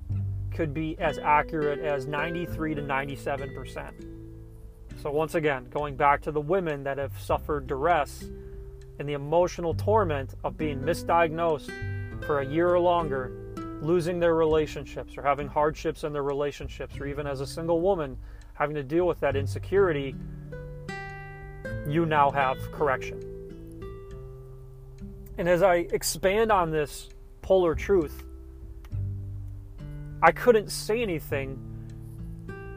could 0.54 0.74
be 0.74 0.98
as 0.98 1.18
accurate 1.18 1.80
as 1.80 2.08
93 2.08 2.74
to 2.74 2.82
97%. 2.82 3.92
So, 5.02 5.12
once 5.12 5.36
again, 5.36 5.68
going 5.72 5.98
back 5.98 6.22
to 6.22 6.32
the 6.32 6.40
women 6.40 6.86
that 6.86 6.98
have 6.98 7.12
suffered 7.20 7.68
duress 7.68 8.30
and 8.98 9.10
the 9.10 9.12
emotional 9.12 9.74
torment 9.74 10.36
of 10.46 10.56
being 10.56 10.80
misdiagnosed 10.80 11.70
for 12.26 12.40
a 12.40 12.46
year 12.46 12.70
or 12.70 12.80
longer, 12.80 13.54
losing 13.82 14.22
their 14.22 14.36
relationships 14.36 15.18
or 15.18 15.22
having 15.22 15.50
hardships 15.50 16.06
in 16.06 16.14
their 16.14 16.24
relationships, 16.24 16.98
or 16.98 17.08
even 17.08 17.28
as 17.28 17.42
a 17.42 17.46
single 17.46 17.82
woman 17.82 18.18
having 18.54 18.76
to 18.76 18.84
deal 18.84 19.06
with 19.06 19.20
that 19.20 19.36
insecurity, 19.36 20.16
you 21.86 22.06
now 22.06 22.32
have 22.32 22.58
correction. 22.72 23.22
And 25.38 25.50
as 25.50 25.62
I 25.62 25.88
expand 25.92 26.54
on 26.54 26.72
this 26.72 27.10
polar 27.46 27.76
truth. 27.76 28.24
I 30.24 30.32
couldn't 30.32 30.72
say 30.72 31.04
anything 31.04 31.60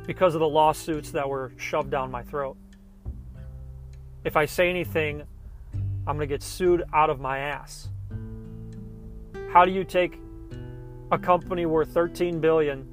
because 0.06 0.34
of 0.34 0.40
the 0.40 0.48
lawsuits 0.48 1.10
that 1.12 1.26
were 1.26 1.52
shoved 1.56 1.90
down 1.90 2.10
my 2.10 2.22
throat. 2.22 2.58
If 4.24 4.36
I 4.36 4.44
say 4.44 4.68
anything, 4.68 5.22
I'm 6.06 6.16
going 6.16 6.18
to 6.18 6.26
get 6.26 6.42
sued 6.42 6.82
out 6.92 7.08
of 7.08 7.18
my 7.18 7.38
ass. 7.38 7.88
How 9.54 9.64
do 9.64 9.72
you 9.72 9.84
take 9.84 10.20
a 11.12 11.18
company 11.18 11.64
worth 11.64 11.88
13 11.94 12.38
billion, 12.38 12.86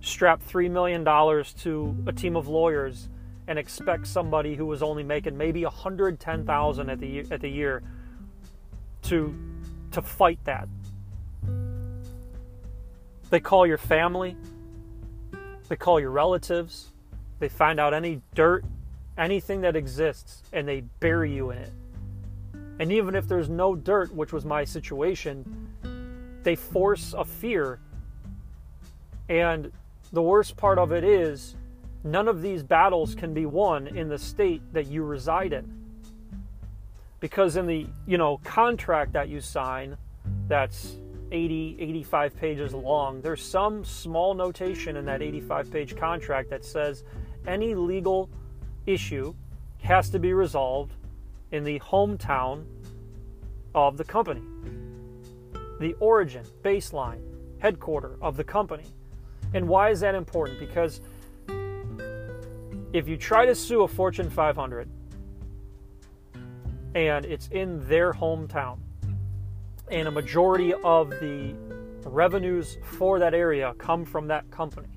strap 0.00 0.40
3 0.40 0.68
million 0.68 1.02
dollars 1.02 1.52
to 1.64 1.96
a 2.06 2.12
team 2.12 2.36
of 2.36 2.46
lawyers 2.46 3.08
and 3.48 3.58
expect 3.58 4.06
somebody 4.06 4.54
who 4.54 4.66
was 4.66 4.84
only 4.84 5.02
making 5.02 5.36
maybe 5.36 5.64
110,000 5.64 6.90
at 6.90 7.00
the 7.00 7.26
at 7.32 7.40
the 7.40 7.50
year 7.50 7.82
to 9.02 9.34
to 9.90 10.00
fight 10.00 10.38
that. 10.44 10.68
They 13.30 13.40
call 13.40 13.66
your 13.66 13.78
family, 13.78 14.36
they 15.68 15.76
call 15.76 16.00
your 16.00 16.10
relatives, 16.10 16.88
they 17.38 17.48
find 17.48 17.78
out 17.78 17.92
any 17.92 18.22
dirt, 18.34 18.64
anything 19.18 19.60
that 19.62 19.76
exists 19.76 20.42
and 20.52 20.66
they 20.66 20.80
bury 21.00 21.34
you 21.34 21.50
in 21.50 21.58
it. 21.58 21.72
And 22.80 22.92
even 22.92 23.14
if 23.14 23.28
there's 23.28 23.48
no 23.48 23.74
dirt, 23.74 24.14
which 24.14 24.32
was 24.32 24.44
my 24.44 24.64
situation, 24.64 25.68
they 26.42 26.54
force 26.54 27.14
a 27.16 27.24
fear. 27.24 27.80
And 29.28 29.72
the 30.12 30.22
worst 30.22 30.56
part 30.56 30.78
of 30.78 30.92
it 30.92 31.04
is 31.04 31.56
none 32.04 32.28
of 32.28 32.40
these 32.40 32.62
battles 32.62 33.14
can 33.14 33.34
be 33.34 33.46
won 33.46 33.88
in 33.88 34.08
the 34.08 34.18
state 34.18 34.62
that 34.72 34.86
you 34.86 35.02
reside 35.02 35.52
in. 35.52 35.70
Because 37.20 37.56
in 37.56 37.66
the, 37.66 37.86
you 38.06 38.16
know, 38.16 38.38
contract 38.44 39.12
that 39.12 39.28
you 39.28 39.40
sign 39.40 39.96
that's 40.46 40.96
80, 41.30 41.76
85 41.78 42.36
pages 42.36 42.74
long, 42.74 43.20
there's 43.20 43.42
some 43.42 43.84
small 43.84 44.34
notation 44.34 44.96
in 44.96 45.04
that 45.06 45.22
85 45.22 45.70
page 45.70 45.96
contract 45.96 46.50
that 46.50 46.64
says 46.64 47.04
any 47.46 47.74
legal 47.74 48.28
issue 48.86 49.34
has 49.82 50.10
to 50.10 50.18
be 50.18 50.32
resolved 50.32 50.94
in 51.50 51.64
the 51.64 51.78
hometown 51.80 52.64
of 53.74 53.96
the 53.96 54.04
company, 54.04 54.42
the 55.80 55.94
origin, 56.00 56.44
baseline, 56.62 57.22
headquarter 57.58 58.16
of 58.20 58.36
the 58.36 58.44
company. 58.44 58.84
And 59.54 59.68
why 59.68 59.90
is 59.90 60.00
that 60.00 60.14
important? 60.14 60.58
Because 60.58 61.00
if 62.92 63.08
you 63.08 63.16
try 63.16 63.46
to 63.46 63.54
sue 63.54 63.82
a 63.82 63.88
Fortune 63.88 64.30
500 64.30 64.88
and 66.94 67.24
it's 67.24 67.48
in 67.48 67.86
their 67.88 68.12
hometown, 68.12 68.78
and 69.90 70.08
a 70.08 70.10
majority 70.10 70.74
of 70.74 71.10
the 71.10 71.54
revenues 72.04 72.78
for 72.82 73.18
that 73.18 73.34
area 73.34 73.74
come 73.78 74.04
from 74.04 74.26
that 74.28 74.50
company, 74.50 74.88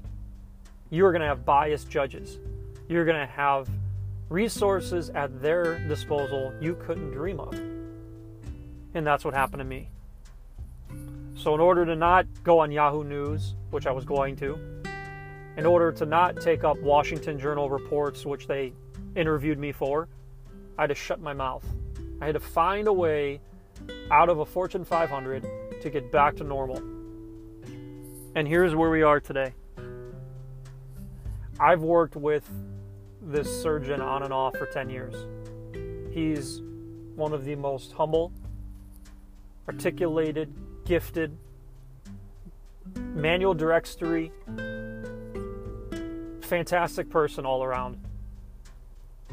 you're 0.90 1.12
going 1.12 1.22
to 1.22 1.28
have 1.28 1.46
biased 1.46 1.90
judges. 1.90 2.40
You're 2.88 3.06
going 3.06 3.20
to 3.20 3.32
have 3.34 3.70
resources 4.30 5.10
at 5.12 5.42
their 5.42 5.80
disposal 5.88 6.54
you 6.62 6.76
couldn't 6.76 7.12
dream 7.12 7.40
of. 7.40 7.54
And 8.94 9.06
that's 9.08 9.24
what 9.24 9.34
happened 9.34 9.60
to 9.60 9.66
me. 9.66 9.90
So, 11.36 11.54
in 11.56 11.60
order 11.60 11.86
to 11.86 11.96
not 11.96 12.26
go 12.44 12.60
on 12.60 12.72
Yahoo 12.72 13.04
News, 13.04 13.56
which 13.72 13.88
I 13.88 13.92
was 13.92 14.06
going 14.06 14.36
to, 14.38 14.60
in 15.58 15.66
order 15.66 15.92
to 15.94 16.06
not 16.06 16.40
take 16.42 16.64
up 16.64 16.80
Washington 16.82 17.40
Journal 17.40 17.70
reports, 17.70 18.26
which 18.26 18.48
they 18.48 18.74
interviewed 19.16 19.58
me 19.58 19.72
for, 19.72 20.08
I 20.78 20.84
had 20.84 20.88
to 20.88 20.96
shut 20.96 21.20
my 21.22 21.34
mouth. 21.34 21.66
I 22.22 22.26
had 22.26 22.34
to 22.34 22.40
find 22.40 22.88
a 22.88 22.94
way 22.94 23.40
out 24.12 24.30
of 24.30 24.40
a 24.40 24.46
Fortune 24.46 24.84
500 24.86 25.46
to 25.82 25.90
get 25.90 26.12
back 26.12 26.36
to 26.38 26.44
normal. 26.44 26.78
And 28.36 28.48
here's 28.48 28.76
where 28.76 28.90
we 28.90 29.02
are 29.04 29.20
today. 29.20 29.54
I've 31.60 31.82
worked 31.82 32.16
with 32.16 32.50
this 33.22 33.62
surgeon 33.62 34.02
on 34.02 34.24
and 34.24 34.34
off 34.34 34.58
for 34.58 34.66
10 34.66 34.90
years. 34.90 35.16
He's 36.14 36.62
one 37.16 37.34
of 37.34 37.46
the 37.46 37.56
most 37.56 37.94
humble, 37.94 38.32
articulated, 39.68 40.54
gifted, 40.86 41.38
manual 42.96 43.54
directory, 43.54 44.32
fantastic 46.42 47.10
person 47.10 47.46
all 47.46 47.64
around. 47.64 47.98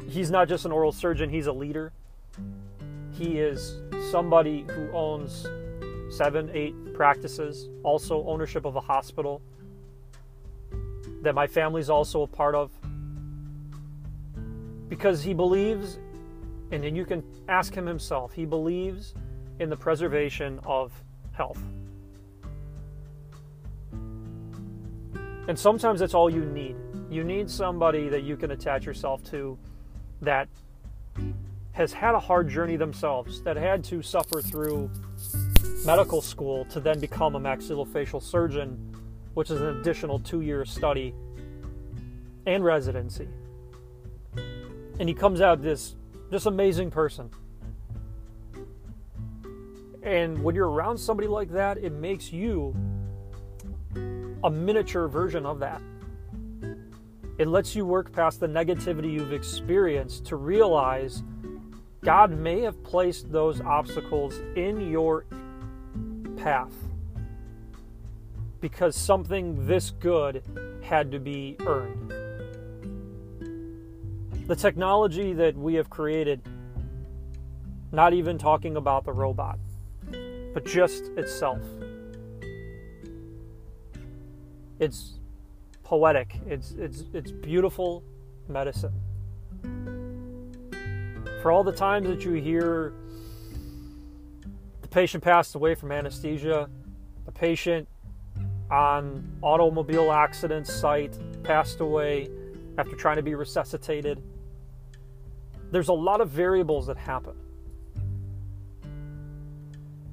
He's 0.07 0.31
not 0.31 0.47
just 0.47 0.65
an 0.65 0.71
oral 0.71 0.91
surgeon, 0.91 1.29
he's 1.29 1.47
a 1.47 1.53
leader. 1.53 1.91
He 3.11 3.39
is 3.39 3.75
somebody 4.09 4.65
who 4.69 4.91
owns 4.91 5.47
seven, 6.09 6.49
eight 6.53 6.73
practices, 6.93 7.69
also 7.83 8.25
ownership 8.25 8.65
of 8.65 8.75
a 8.75 8.81
hospital 8.81 9.41
that 11.21 11.35
my 11.35 11.45
family's 11.45 11.89
also 11.89 12.23
a 12.23 12.27
part 12.27 12.55
of 12.55 12.71
because 14.87 15.21
he 15.21 15.33
believes, 15.33 15.99
and 16.71 16.83
then 16.83 16.95
you 16.95 17.05
can 17.05 17.23
ask 17.47 17.73
him 17.73 17.85
himself, 17.85 18.33
he 18.33 18.45
believes 18.45 19.13
in 19.59 19.69
the 19.69 19.77
preservation 19.77 20.59
of 20.65 20.91
health. 21.31 21.61
And 25.47 25.57
sometimes 25.57 25.99
that's 25.99 26.13
all 26.13 26.29
you 26.29 26.45
need. 26.45 26.75
You 27.09 27.23
need 27.23 27.49
somebody 27.49 28.09
that 28.09 28.23
you 28.23 28.35
can 28.35 28.51
attach 28.51 28.85
yourself 28.85 29.23
to 29.31 29.57
that 30.21 30.47
has 31.79 31.91
had 31.91 32.13
a 32.13 32.19
hard 32.19 32.47
journey 32.47 32.75
themselves, 32.75 33.41
that 33.41 33.57
had 33.57 33.83
to 33.85 34.03
suffer 34.03 34.39
through 34.39 34.91
medical 35.83 36.21
school 36.21 36.65
to 36.65 36.79
then 36.79 36.99
become 36.99 37.33
a 37.33 37.39
maxillofacial 37.39 38.21
surgeon, 38.21 38.77
which 39.33 39.49
is 39.49 39.59
an 39.59 39.79
additional 39.79 40.19
two 40.19 40.41
year 40.41 40.63
study 40.63 41.15
and 42.45 42.63
residency 42.63 43.27
and 44.99 45.07
he 45.07 45.15
comes 45.15 45.41
out 45.41 45.63
this 45.63 45.95
this 46.29 46.45
amazing 46.45 46.91
person. 46.91 47.29
And 50.03 50.43
when 50.43 50.53
you're 50.53 50.69
around 50.69 50.97
somebody 50.97 51.27
like 51.27 51.49
that, 51.51 51.77
it 51.77 51.91
makes 51.91 52.31
you 52.31 52.75
a 54.43 54.49
miniature 54.49 55.07
version 55.07 55.45
of 55.45 55.59
that. 55.59 55.81
It 57.39 57.47
lets 57.47 57.75
you 57.75 57.85
work 57.85 58.11
past 58.11 58.39
the 58.39 58.47
negativity 58.47 59.11
you've 59.11 59.33
experienced 59.33 60.25
to 60.27 60.35
realize 60.35 61.23
God 62.01 62.31
may 62.31 62.61
have 62.61 62.81
placed 62.83 63.31
those 63.31 63.61
obstacles 63.61 64.39
in 64.55 64.89
your 64.89 65.25
path 66.37 66.73
because 68.61 68.95
something 68.95 69.67
this 69.67 69.91
good 69.91 70.43
had 70.81 71.11
to 71.11 71.19
be 71.19 71.55
earned 71.65 72.13
the 74.49 74.55
technology 74.55 75.31
that 75.33 75.55
we 75.55 75.75
have 75.75 75.91
created, 75.91 76.41
not 77.91 78.13
even 78.13 78.35
talking 78.35 78.77
about 78.77 79.05
the 79.05 79.13
robot, 79.13 79.59
but 80.55 80.65
just 80.65 81.03
itself. 81.17 81.61
It's 84.79 85.19
poetic. 85.83 86.39
It's 86.47 86.71
it's 86.71 87.03
it's 87.13 87.31
beautiful 87.31 88.03
medicine. 88.47 88.93
For 91.41 91.51
all 91.51 91.63
the 91.63 91.71
times 91.71 92.07
that 92.07 92.23
you 92.23 92.33
hear 92.33 92.93
the 94.81 94.87
patient 94.87 95.23
passed 95.23 95.55
away 95.55 95.75
from 95.75 95.91
anesthesia, 95.91 96.69
the 97.25 97.31
patient 97.31 97.87
on 98.69 99.37
automobile 99.41 100.11
accident 100.11 100.67
site 100.67 101.17
passed 101.43 101.79
away 101.79 102.29
after 102.77 102.95
trying 102.95 103.15
to 103.15 103.23
be 103.23 103.35
resuscitated 103.35 104.21
there's 105.71 105.89
a 105.89 105.93
lot 105.93 106.21
of 106.21 106.29
variables 106.29 106.87
that 106.87 106.97
happen. 106.97 107.35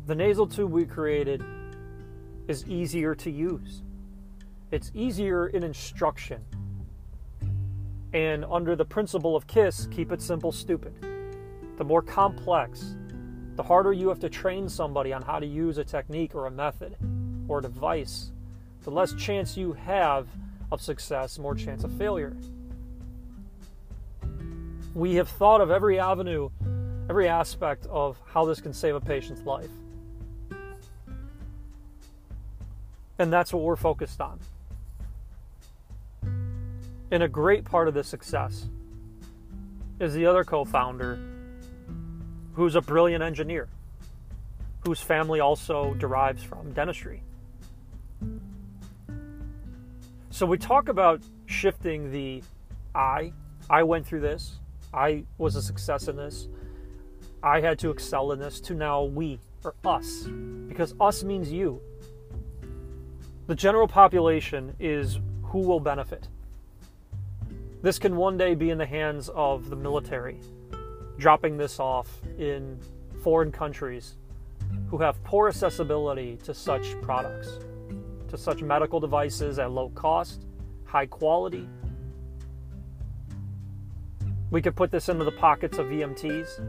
The 0.07 0.15
nasal 0.15 0.47
tube 0.47 0.71
we 0.71 0.85
created 0.85 1.43
is 2.47 2.67
easier 2.67 3.15
to 3.17 3.31
use. 3.31 3.83
It's 4.71 4.91
easier 4.95 5.49
in 5.49 5.63
instruction. 5.63 6.45
And 8.13 8.45
under 8.45 8.77
the 8.77 8.85
principle 8.85 9.35
of 9.35 9.47
KISS, 9.47 9.89
keep 9.91 10.13
it 10.13 10.23
simple, 10.23 10.53
stupid. 10.53 11.16
The 11.77 11.85
more 11.85 12.03
complex, 12.03 12.97
the 13.57 13.63
harder 13.63 13.93
you 13.93 14.09
have 14.09 14.21
to 14.21 14.29
train 14.29 14.69
somebody 14.69 15.13
on 15.13 15.23
how 15.23 15.39
to 15.39 15.47
use 15.47 15.79
a 15.79 15.85
technique 15.85 16.35
or 16.35 16.47
a 16.47 16.51
method 16.51 16.97
or 17.49 17.59
a 17.59 17.63
device, 17.63 18.33
the 18.83 18.91
less 18.91 19.13
chance 19.15 19.57
you 19.57 19.73
have 19.73 20.29
of 20.73 20.81
success, 20.81 21.39
more 21.39 21.55
chance 21.55 21.85
of 21.85 21.93
failure 21.93 22.37
we 24.97 25.17
have 25.17 25.29
thought 25.29 25.61
of 25.61 25.71
every 25.71 26.01
avenue, 26.01 26.49
every 27.11 27.29
aspect 27.29 27.85
of 27.91 28.17
how 28.33 28.47
this 28.47 28.63
can 28.63 28.73
save 28.73 28.95
a 28.95 29.01
patient's 29.01 29.43
life. 29.43 29.69
And 33.19 33.31
that's 33.31 33.53
what 33.53 33.63
we're 33.63 33.77
focused 33.77 34.23
on. 34.23 34.41
And 37.11 37.23
a 37.23 37.29
great 37.29 37.67
part 37.67 37.89
of 37.89 37.95
the 37.95 38.03
success 38.03 38.67
is 40.01 40.15
the 40.15 40.25
other 40.25 40.45
co 40.45 40.65
founder 40.65 41.19
who's 42.57 42.75
a 42.75 42.81
brilliant 42.81 43.23
engineer, 43.23 43.69
whose 44.87 44.99
family 44.99 45.41
also 45.41 45.93
derives 45.95 46.43
from 46.43 46.73
dentistry. 46.73 47.23
So 50.31 50.47
we 50.47 50.57
talk 50.57 50.89
about 50.89 51.21
shifting 51.45 52.11
the 52.11 52.43
I. 52.95 53.35
I 53.69 53.83
went 53.83 54.07
through 54.07 54.23
this. 54.23 54.57
I 54.95 55.25
was 55.37 55.55
a 55.57 55.63
success 55.63 56.09
in 56.09 56.17
this. 56.17 56.49
I 57.43 57.61
had 57.61 57.79
to 57.81 57.91
excel 57.91 58.33
in 58.33 58.39
this 58.39 58.59
to 58.63 58.75
now 58.75 59.05
we 59.05 59.39
or 59.63 59.75
us 59.85 60.27
because 60.67 60.95
us 60.99 61.23
means 61.23 61.53
you. 61.53 61.83
The 63.49 63.55
general 63.55 63.87
population 63.87 64.75
is 64.81 65.21
who 65.43 65.59
will 65.59 65.81
benefit. 65.81 66.27
This 67.83 67.99
can 67.99 68.17
one 68.17 68.39
day 68.39 68.55
be 68.55 68.71
in 68.71 68.79
the 68.79 68.87
hands 68.87 69.29
of 69.29 69.69
the 69.69 69.77
military, 69.77 70.41
dropping 71.19 71.57
this 71.57 71.81
off 71.81 72.21
in 72.39 72.79
foreign 73.23 73.51
countries 73.51 74.17
who 74.89 74.99
have 74.99 75.23
poor 75.25 75.49
accessibility 75.49 76.37
to 76.45 76.55
such 76.55 77.01
products, 77.01 77.59
to 78.29 78.37
such 78.37 78.63
medical 78.63 79.01
devices 79.01 79.59
at 79.59 79.71
low 79.71 79.89
cost, 79.91 80.47
high 80.85 81.07
quality. 81.07 81.69
We 84.51 84.63
could 84.63 84.77
put 84.77 84.91
this 84.91 85.09
into 85.09 85.25
the 85.25 85.33
pockets 85.33 85.79
of 85.79 85.87
EMTs, 85.87 86.61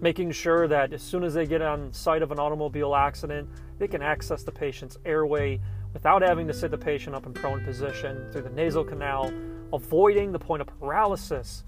making 0.00 0.32
sure 0.32 0.66
that 0.66 0.92
as 0.92 1.00
soon 1.00 1.22
as 1.22 1.34
they 1.34 1.46
get 1.46 1.62
on 1.62 1.92
site 1.92 2.22
of 2.22 2.32
an 2.32 2.40
automobile 2.40 2.94
accident, 2.94 3.48
they 3.78 3.86
can 3.86 4.02
access 4.02 4.42
the 4.42 4.50
patient's 4.50 4.98
airway 5.04 5.60
without 5.92 6.22
having 6.22 6.46
to 6.48 6.52
sit 6.52 6.70
the 6.70 6.78
patient 6.78 7.14
up 7.14 7.26
in 7.26 7.32
prone 7.32 7.64
position 7.64 8.28
through 8.32 8.42
the 8.42 8.50
nasal 8.50 8.82
canal, 8.82 9.32
avoiding 9.72 10.32
the 10.32 10.38
point 10.38 10.60
of 10.60 10.66
paralysis, 10.80 11.64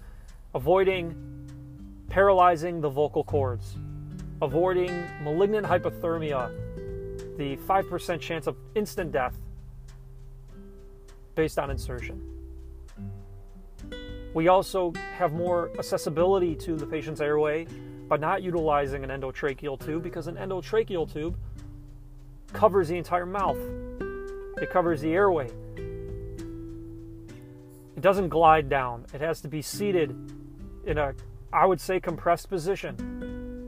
avoiding 0.55 1.15
paralyzing 2.09 2.81
the 2.81 2.89
vocal 2.89 3.25
cords 3.25 3.77
avoiding 4.43 5.05
malignant 5.23 5.67
hyperthermia, 5.67 6.51
the 7.39 7.57
5% 7.57 8.21
chance 8.21 8.47
of 8.47 8.57
instant 8.75 9.11
death 9.11 9.37
based 11.35 11.59
on 11.59 11.71
insertion. 11.71 12.21
We 14.35 14.49
also 14.49 14.93
have 15.17 15.33
more 15.33 15.71
accessibility 15.79 16.55
to 16.57 16.77
the 16.77 16.87
patient's 16.87 17.21
airway 17.21 17.67
by 18.09 18.19
not 18.19 18.43
utilizing 18.43 19.05
an 19.05 19.11
endotracheal 19.11 19.85
tube 19.85 20.03
because 20.03 20.27
an 20.27 20.37
endotracheal 20.37 21.11
tube 21.13 21.39
covers 22.53 22.89
the 22.89 22.99
entire 22.99 23.27
mouth. 23.27 23.59
It 24.61 24.71
covers 24.71 25.01
the 25.01 25.13
airway. 25.13 25.51
It 27.97 28.01
doesn't 28.01 28.29
glide 28.29 28.69
down. 28.69 29.07
It 29.15 29.21
has 29.21 29.41
to 29.41 29.49
be 29.49 29.63
seated 29.63 30.15
in 30.87 30.99
a, 30.99 31.15
I 31.53 31.67
would 31.67 31.81
say, 31.81 32.01
compressed 32.01 32.49
position 32.49 33.25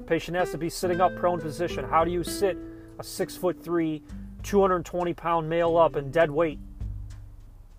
Patient 0.07 0.37
has 0.37 0.52
to 0.52 0.59
be 0.59 0.70
sitting 0.70 1.00
up, 1.00 1.16
prone 1.16 1.40
position. 1.40 1.85
How 1.85 2.05
do 2.05 2.12
you 2.12 2.22
sit 2.22 2.57
a 2.98 3.02
six 3.02 3.37
foot 3.37 3.62
three, 3.62 4.02
220 4.44 5.12
pound 5.14 5.48
male 5.48 5.76
up 5.76 5.96
in 5.96 6.12
dead 6.12 6.31
weight? 6.31 6.61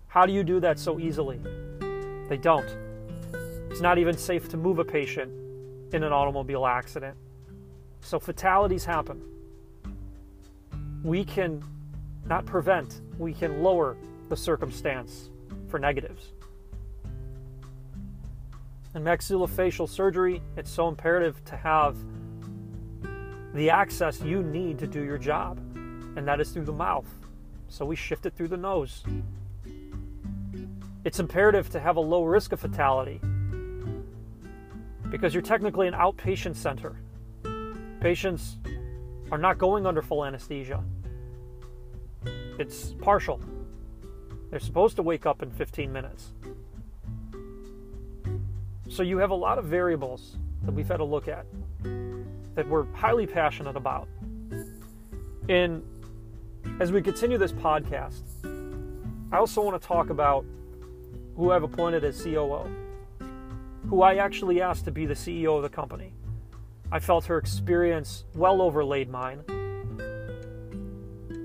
How 0.08 0.26
do 0.26 0.32
you 0.32 0.44
do 0.44 0.60
that 0.60 0.78
so 0.78 1.00
easily? 1.00 1.40
They 2.28 2.36
don't. 2.36 2.68
It's 3.70 3.80
not 3.80 3.96
even 3.96 4.16
safe 4.16 4.48
to 4.50 4.58
move 4.58 4.78
a 4.78 4.84
patient 4.84 5.32
in 5.94 6.02
an 6.02 6.12
automobile 6.12 6.66
accident. 6.66 7.16
So 8.02 8.18
fatalities 8.18 8.84
happen. 8.84 9.22
We 11.02 11.24
can 11.24 11.64
not 12.26 12.44
prevent, 12.44 13.00
we 13.18 13.32
can 13.32 13.62
lower 13.62 13.96
the 14.28 14.36
circumstance 14.36 15.30
for 15.68 15.78
negatives. 15.78 16.32
In 18.98 19.04
maxillofacial 19.04 19.88
surgery, 19.88 20.42
it's 20.56 20.68
so 20.68 20.88
imperative 20.88 21.44
to 21.44 21.56
have 21.56 21.96
the 23.54 23.70
access 23.70 24.20
you 24.20 24.42
need 24.42 24.76
to 24.80 24.88
do 24.88 25.04
your 25.04 25.18
job, 25.18 25.58
and 26.16 26.26
that 26.26 26.40
is 26.40 26.50
through 26.50 26.64
the 26.64 26.72
mouth. 26.72 27.06
So 27.68 27.84
we 27.84 27.94
shift 27.94 28.26
it 28.26 28.34
through 28.34 28.48
the 28.48 28.56
nose. 28.56 29.04
It's 31.04 31.20
imperative 31.20 31.70
to 31.70 31.78
have 31.78 31.94
a 31.94 32.00
low 32.00 32.24
risk 32.24 32.50
of 32.50 32.58
fatality 32.58 33.20
because 35.12 35.32
you're 35.32 35.44
technically 35.44 35.86
an 35.86 35.94
outpatient 35.94 36.56
center. 36.56 36.96
Patients 38.00 38.56
are 39.30 39.38
not 39.38 39.58
going 39.58 39.86
under 39.86 40.02
full 40.02 40.24
anesthesia, 40.24 40.82
it's 42.58 42.94
partial. 43.00 43.40
They're 44.50 44.58
supposed 44.58 44.96
to 44.96 45.04
wake 45.04 45.24
up 45.24 45.44
in 45.44 45.52
15 45.52 45.92
minutes. 45.92 46.32
So 48.98 49.04
you 49.04 49.18
have 49.18 49.30
a 49.30 49.36
lot 49.36 49.58
of 49.58 49.66
variables 49.66 50.38
that 50.64 50.72
we've 50.72 50.88
had 50.88 50.96
to 50.96 51.04
look 51.04 51.28
at 51.28 51.46
that 52.56 52.68
we're 52.68 52.84
highly 52.94 53.28
passionate 53.28 53.76
about. 53.76 54.08
And 55.48 55.84
as 56.80 56.90
we 56.90 57.00
continue 57.00 57.38
this 57.38 57.52
podcast, 57.52 58.22
I 59.30 59.36
also 59.36 59.62
want 59.62 59.80
to 59.80 59.86
talk 59.86 60.10
about 60.10 60.44
who 61.36 61.52
I've 61.52 61.62
appointed 61.62 62.02
as 62.02 62.20
COO, 62.20 62.68
who 63.88 64.02
I 64.02 64.16
actually 64.16 64.60
asked 64.60 64.84
to 64.86 64.90
be 64.90 65.06
the 65.06 65.14
CEO 65.14 65.54
of 65.54 65.62
the 65.62 65.68
company. 65.68 66.12
I 66.90 66.98
felt 66.98 67.24
her 67.26 67.38
experience 67.38 68.24
well 68.34 68.60
overlaid 68.60 69.08
mine. 69.08 69.44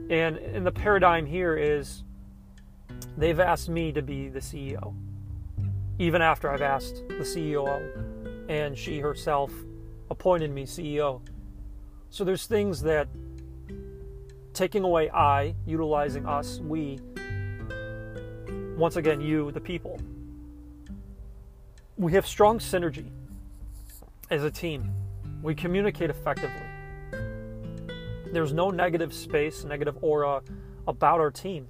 And 0.10 0.38
in 0.38 0.64
the 0.64 0.72
paradigm 0.72 1.28
here 1.28 1.56
is 1.56 2.04
they've 3.16 3.40
asked 3.40 3.70
me 3.70 3.92
to 3.92 4.02
be 4.02 4.28
the 4.28 4.40
CEO, 4.40 4.96
even 6.00 6.22
after 6.22 6.50
I've 6.50 6.62
asked 6.62 7.04
the 7.08 7.24
CEO 7.24 7.82
and 8.50 8.78
she 8.78 9.00
herself 9.00 9.52
appointed 10.10 10.52
me 10.52 10.66
CEO. 10.66 11.22
So 12.10 12.24
there's 12.24 12.46
things 12.46 12.82
that 12.84 13.08
taking 14.54 14.84
away 14.84 15.10
I, 15.10 15.56
utilizing 15.66 16.26
us, 16.26 16.60
we, 16.60 17.00
once 18.78 18.96
again, 18.96 19.22
you, 19.22 19.52
the 19.52 19.62
people. 19.62 20.00
We 21.98 22.14
have 22.14 22.28
strong 22.28 22.60
synergy 22.60 23.10
as 24.30 24.44
a 24.44 24.52
team. 24.52 24.92
We 25.42 25.56
communicate 25.56 26.10
effectively. 26.10 26.68
There's 28.32 28.54
no 28.54 28.72
negative 28.72 29.14
space, 29.14 29.64
negative 29.64 29.98
aura 30.02 30.42
about 30.88 31.20
our 31.20 31.32
team. 31.32 31.68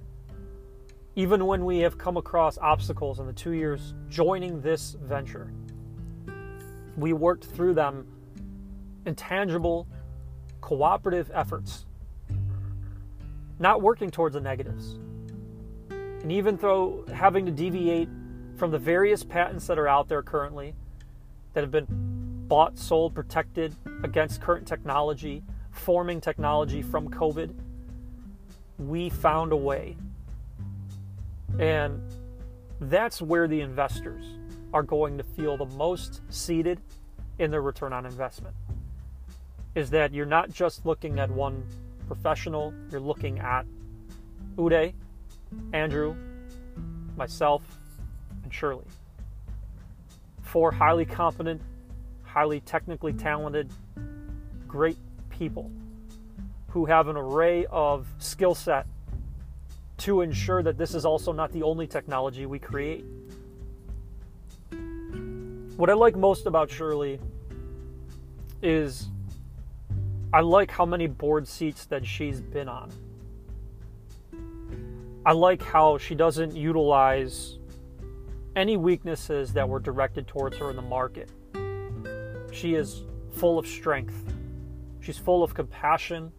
Even 1.16 1.46
when 1.46 1.64
we 1.64 1.78
have 1.78 1.96
come 1.96 2.16
across 2.16 2.58
obstacles 2.58 3.20
in 3.20 3.26
the 3.26 3.32
two 3.32 3.52
years 3.52 3.94
joining 4.08 4.60
this 4.60 4.96
venture, 5.00 5.52
we 6.96 7.12
worked 7.12 7.44
through 7.44 7.74
them 7.74 8.06
in 9.06 9.14
tangible, 9.14 9.86
cooperative 10.60 11.30
efforts, 11.32 11.86
not 13.60 13.80
working 13.80 14.10
towards 14.10 14.34
the 14.34 14.40
negatives. 14.40 14.98
And 15.88 16.32
even 16.32 16.56
though 16.56 17.04
having 17.12 17.46
to 17.46 17.52
deviate 17.52 18.08
from 18.56 18.72
the 18.72 18.78
various 18.78 19.22
patents 19.22 19.66
that 19.68 19.78
are 19.78 19.86
out 19.86 20.08
there 20.08 20.22
currently 20.22 20.74
that 21.52 21.60
have 21.60 21.70
been 21.70 21.86
bought, 22.48 22.76
sold, 22.76 23.14
protected 23.14 23.74
against 24.02 24.40
current 24.40 24.66
technology, 24.66 25.44
forming 25.70 26.20
technology 26.20 26.82
from 26.82 27.08
COVID, 27.08 27.54
we 28.78 29.10
found 29.10 29.52
a 29.52 29.56
way. 29.56 29.96
And 31.58 32.02
that's 32.80 33.22
where 33.22 33.46
the 33.46 33.60
investors 33.60 34.24
are 34.72 34.82
going 34.82 35.16
to 35.18 35.24
feel 35.24 35.56
the 35.56 35.66
most 35.66 36.20
seated 36.28 36.80
in 37.38 37.50
their 37.50 37.62
return 37.62 37.92
on 37.92 38.06
investment 38.06 38.54
is 39.74 39.90
that 39.90 40.12
you're 40.12 40.26
not 40.26 40.50
just 40.50 40.86
looking 40.86 41.18
at 41.18 41.30
one 41.30 41.64
professional, 42.06 42.72
you're 42.90 43.00
looking 43.00 43.38
at 43.40 43.66
Uday, 44.56 44.92
Andrew, 45.72 46.14
myself, 47.16 47.62
and 48.42 48.52
Shirley. 48.52 48.84
Four 50.42 50.70
highly 50.70 51.04
competent, 51.04 51.60
highly 52.22 52.60
technically 52.60 53.12
talented, 53.12 53.72
great 54.68 54.98
people 55.28 55.70
who 56.68 56.84
have 56.84 57.08
an 57.08 57.16
array 57.16 57.66
of 57.66 58.06
skill 58.18 58.54
set 58.54 58.86
to 60.04 60.20
ensure 60.20 60.62
that 60.62 60.76
this 60.76 60.94
is 60.94 61.06
also 61.06 61.32
not 61.32 61.50
the 61.52 61.62
only 61.62 61.86
technology 61.86 62.44
we 62.44 62.58
create. 62.58 63.06
What 65.78 65.88
I 65.88 65.94
like 65.94 66.14
most 66.14 66.44
about 66.44 66.70
Shirley 66.70 67.18
is 68.62 69.08
I 70.30 70.40
like 70.40 70.70
how 70.70 70.84
many 70.84 71.06
board 71.06 71.48
seats 71.48 71.86
that 71.86 72.04
she's 72.04 72.42
been 72.42 72.68
on. 72.68 72.92
I 75.24 75.32
like 75.32 75.62
how 75.62 75.96
she 75.96 76.14
doesn't 76.14 76.54
utilize 76.54 77.58
any 78.56 78.76
weaknesses 78.76 79.54
that 79.54 79.66
were 79.66 79.80
directed 79.80 80.28
towards 80.28 80.58
her 80.58 80.68
in 80.68 80.76
the 80.76 80.82
market. 80.82 81.30
She 82.52 82.74
is 82.74 83.04
full 83.32 83.58
of 83.58 83.66
strength. 83.66 84.22
She's 85.00 85.16
full 85.16 85.42
of 85.42 85.54
compassion 85.54 86.30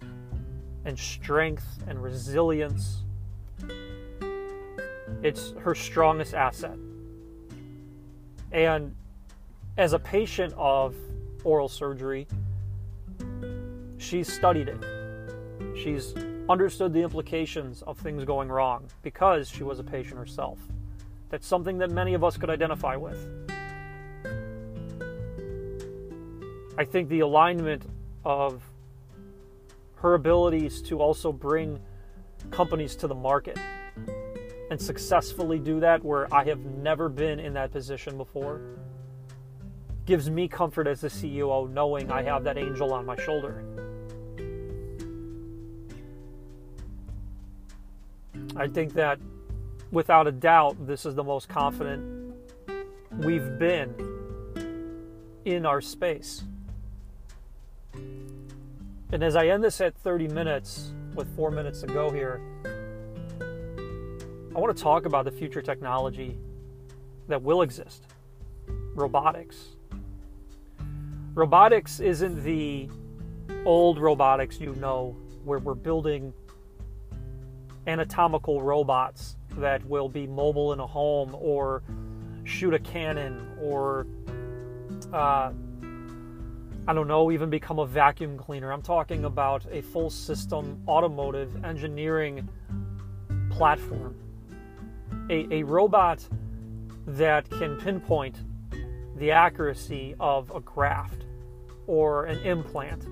and 0.86 1.00
strength 1.00 1.66
and 1.88 2.04
resilience. 2.04 3.05
It's 5.26 5.56
her 5.62 5.74
strongest 5.74 6.36
asset. 6.36 6.78
And 8.52 8.96
as 9.76 9.94
a 9.94 9.98
patient 9.98 10.54
of 10.56 10.94
oral 11.44 11.68
surgery, 11.68 12.28
she's 13.98 14.32
studied 14.32 14.70
it. 14.70 14.78
She's 15.76 16.14
understood 16.48 16.94
the 16.94 17.02
implications 17.02 17.82
of 17.82 17.98
things 17.98 18.24
going 18.24 18.50
wrong 18.50 18.88
because 19.02 19.50
she 19.50 19.64
was 19.64 19.80
a 19.80 19.84
patient 19.84 20.20
herself. 20.20 20.60
That's 21.30 21.48
something 21.48 21.80
that 21.80 21.90
many 21.90 22.14
of 22.14 22.24
us 22.24 22.38
could 22.38 22.52
identify 22.52 22.96
with. 22.96 23.18
I 26.78 26.86
think 26.86 27.10
the 27.10 27.22
alignment 27.22 27.82
of 28.24 28.62
her 29.96 30.14
abilities 30.14 30.84
to 30.84 31.00
also 31.00 31.32
bring 31.32 31.80
companies 32.52 32.96
to 32.98 33.08
the 33.08 33.16
market 33.16 33.58
and 34.70 34.82
successfully 34.82 35.60
do 35.60 35.80
that 35.80 36.04
where 36.04 36.34
I 36.34 36.44
have 36.46 36.60
never 36.60 37.10
been 37.10 37.40
in 37.40 37.54
that 37.54 37.72
position 37.72 38.18
before 38.18 38.62
gives 40.06 40.30
me 40.30 40.48
comfort 40.48 40.88
as 40.88 41.02
the 41.02 41.08
CEO 41.08 41.70
knowing 41.70 42.12
I 42.12 42.24
have 42.24 42.44
that 42.44 42.58
angel 42.58 42.94
on 42.94 43.06
my 43.06 43.16
shoulder. 43.16 43.64
I 48.56 48.68
think 48.68 48.94
that 48.94 49.20
without 49.92 50.28
a 50.28 50.32
doubt, 50.32 50.86
this 50.86 51.06
is 51.06 51.16
the 51.16 51.24
most 51.24 51.50
confident 51.50 52.36
we've 53.18 53.58
been 53.58 53.94
in 55.46 55.66
our 55.66 55.82
space. 55.82 56.44
And 57.94 59.24
as 59.24 59.36
I 59.36 59.48
end 59.48 59.64
this 59.64 59.82
at 59.82 59.96
30 59.96 60.28
minutes, 60.30 60.92
with 61.16 61.34
four 61.36 61.50
minutes 61.50 61.82
to 61.82 61.88
go 61.88 62.12
here, 62.12 62.42
I 64.56 64.60
want 64.60 64.76
to 64.76 64.82
talk 64.82 65.06
about 65.06 65.26
the 65.26 65.32
future 65.32 65.62
technology 65.62 66.38
that 67.28 67.42
will 67.42 67.62
exist 67.62 68.04
robotics. 68.94 69.76
Robotics 71.34 72.00
isn't 72.00 72.42
the 72.42 72.88
old 73.66 74.00
robotics 74.00 74.62
you 74.62 74.74
know, 74.76 75.14
where 75.44 75.60
we're 75.60 75.74
building 75.74 76.34
anatomical 77.86 78.62
robots 78.62 79.36
that 79.58 79.86
will 79.88 80.08
be 80.08 80.26
mobile 80.26 80.72
in 80.72 80.80
a 80.80 80.88
home 80.88 81.36
or 81.38 81.84
shoot 82.46 82.74
a 82.74 82.80
cannon 82.80 83.46
or 83.62 84.08
uh, 85.12 85.52
I 86.88 86.94
don't 86.94 87.10
know, 87.10 87.30
even 87.30 87.50
become 87.50 87.80
a 87.80 87.86
vacuum 87.86 88.38
cleaner. 88.38 88.72
I'm 88.72 88.82
talking 88.82 89.26
about 89.26 89.66
a 89.70 89.82
full 89.82 90.10
system 90.10 90.82
automotive 90.88 91.66
engineering 91.66 92.48
platform. 93.50 94.16
A, 95.30 95.48
a 95.52 95.64
robot 95.64 96.28
that 97.08 97.50
can 97.50 97.78
pinpoint 97.78 98.38
the 99.18 99.32
accuracy 99.32 100.16
of 100.20 100.52
a 100.52 100.60
graft 100.60 101.26
or 101.88 102.26
an 102.26 102.40
implant 102.40 103.06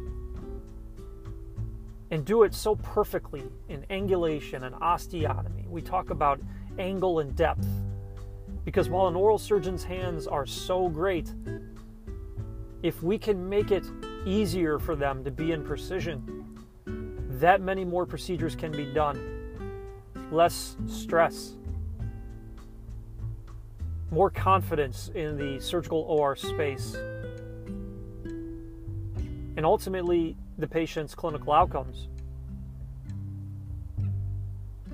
and 2.11 2.25
do 2.25 2.43
it 2.43 2.53
so 2.53 2.75
perfectly 2.75 3.43
in 3.69 3.81
angulation 3.89 4.63
and 4.63 4.75
osteotomy. 4.75 5.67
We 5.67 5.81
talk 5.81 6.11
about 6.11 6.39
angle 6.77 7.19
and 7.19 7.35
depth 7.35 7.67
because 8.65 8.89
while 8.89 9.07
an 9.07 9.15
oral 9.15 9.37
surgeon's 9.37 9.83
hands 9.83 10.27
are 10.27 10.45
so 10.45 10.89
great, 10.89 11.33
if 12.83 13.01
we 13.01 13.17
can 13.17 13.49
make 13.49 13.71
it 13.71 13.83
easier 14.25 14.77
for 14.77 14.95
them 14.95 15.23
to 15.23 15.31
be 15.31 15.51
in 15.51 15.63
precision, 15.63 16.45
that 17.39 17.61
many 17.61 17.83
more 17.83 18.05
procedures 18.05 18.55
can 18.55 18.71
be 18.71 18.85
done. 18.93 19.19
Less 20.31 20.75
stress, 20.87 21.53
more 24.13 24.29
confidence 24.29 25.09
in 25.15 25.37
the 25.37 25.59
surgical 25.59 26.01
OR 26.01 26.35
space, 26.35 26.95
and 28.25 29.65
ultimately 29.65 30.37
the 30.59 30.67
patient's 30.67 31.15
clinical 31.15 31.51
outcomes. 31.51 32.07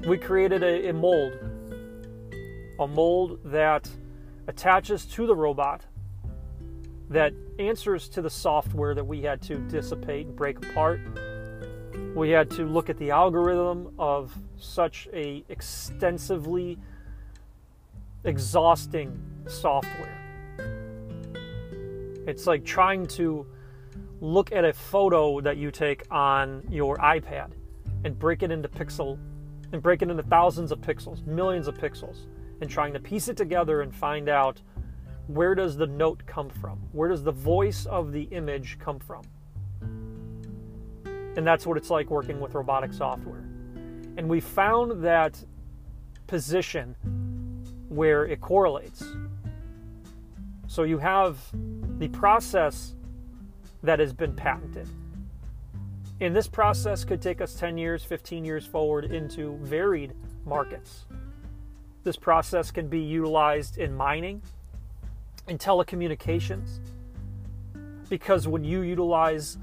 We 0.08 0.18
created 0.18 0.64
a, 0.64 0.90
a 0.90 0.94
mold, 0.94 1.34
a 2.80 2.88
mold 2.88 3.40
that 3.46 3.90
attaches 4.48 5.06
to 5.06 5.28
the 5.28 5.36
robot 5.36 5.82
that 7.10 7.34
answers 7.58 8.08
to 8.10 8.22
the 8.22 8.30
software 8.30 8.96
that 8.96 9.04
we 9.04 9.22
had 9.22 9.42
to 9.42 9.58
dissipate 9.68 10.28
and 10.28 10.36
break 10.36 10.58
apart. 10.66 11.02
We 12.16 12.30
had 12.30 12.50
to 12.52 12.66
look 12.66 12.90
at 12.90 12.98
the 12.98 13.12
algorithm 13.12 13.94
of 14.00 14.34
such 14.58 15.10
a 15.14 15.44
extensively 15.50 16.78
exhausting 18.24 19.20
software. 19.48 20.16
It's 22.28 22.46
like 22.46 22.64
trying 22.64 23.08
to 23.08 23.46
look 24.22 24.52
at 24.52 24.66
a 24.66 24.74
photo 24.74 25.42
that 25.42 25.58
you 25.58 25.72
take 25.72 26.04
on 26.12 26.64
your 26.70 26.98
iPad 26.98 27.52
and 28.04 28.18
break 28.18 28.44
it 28.44 28.52
into 28.52 28.68
pixel 28.68 29.18
and 29.72 29.82
break 29.82 30.02
it 30.02 30.10
into 30.10 30.24
thousands 30.24 30.72
of 30.72 30.80
pixels, 30.82 31.26
millions 31.26 31.68
of 31.68 31.76
pixels, 31.76 32.28
and 32.62 32.70
trying 32.70 32.94
to 32.94 33.00
piece 33.00 33.28
it 33.30 33.38
together 33.38 33.82
and 33.82 33.94
find 33.96 34.30
out 34.30 34.62
where 35.28 35.54
does 35.56 35.78
the 35.78 35.88
note 35.88 36.24
come 36.26 36.50
from? 36.50 36.80
Where 36.92 37.08
does 37.08 37.24
the 37.24 37.32
voice 37.32 37.86
of 37.86 38.12
the 38.12 38.24
image 38.24 38.78
come 38.80 39.00
from? 39.00 39.22
And 41.38 41.46
that's 41.46 41.66
what 41.66 41.78
it's 41.78 41.90
like 41.90 42.10
working 42.10 42.40
with 42.40 42.56
robotic 42.56 42.92
software. 42.92 43.46
And 44.18 44.28
we 44.28 44.40
found 44.40 45.04
that 45.04 45.42
position 46.28 46.96
where 47.90 48.26
it 48.26 48.40
correlates. 48.40 49.04
So 50.68 50.84
you 50.84 51.00
have 51.00 51.38
the 51.98 52.08
process 52.10 52.96
that 53.84 54.00
has 54.00 54.14
been 54.14 54.34
patented. 54.34 54.88
And 56.22 56.36
this 56.36 56.48
process 56.48 57.04
could 57.04 57.22
take 57.22 57.42
us 57.42 57.56
10 57.56 57.78
years, 57.78 58.04
15 58.04 58.46
years 58.46 58.66
forward 58.66 59.06
into 59.06 59.58
varied 59.58 60.14
markets. 60.46 61.06
This 62.04 62.18
process 62.18 62.72
can 62.72 62.88
be 62.88 63.00
utilized 63.00 63.78
in 63.78 63.96
mining, 63.96 64.42
in 65.48 65.58
telecommunications, 65.58 66.80
because 68.10 68.48
when 68.48 68.64
you 68.64 68.82
utilize 68.82 69.58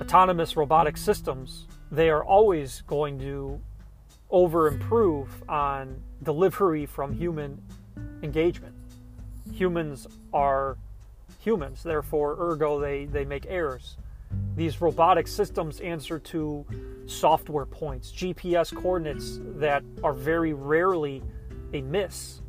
autonomous 0.00 0.56
robotic 0.56 0.96
systems, 0.96 1.66
they 1.90 2.10
are 2.10 2.24
always 2.24 2.82
going 2.86 3.18
to 3.18 3.60
over 4.34 4.66
improve 4.66 5.28
on 5.48 6.02
delivery 6.24 6.86
from 6.86 7.12
human 7.12 7.62
engagement. 8.24 8.74
Humans 9.52 10.08
are 10.32 10.76
humans, 11.38 11.84
therefore, 11.84 12.36
ergo, 12.40 12.80
they, 12.80 13.04
they 13.04 13.24
make 13.24 13.46
errors. 13.48 13.96
These 14.56 14.80
robotic 14.80 15.28
systems 15.28 15.78
answer 15.78 16.18
to 16.18 16.66
software 17.06 17.64
points, 17.64 18.10
GPS 18.10 18.74
coordinates 18.74 19.38
that 19.60 19.84
are 20.02 20.12
very 20.12 20.52
rarely 20.52 21.22
a 21.72 21.80
miss. 21.80 22.40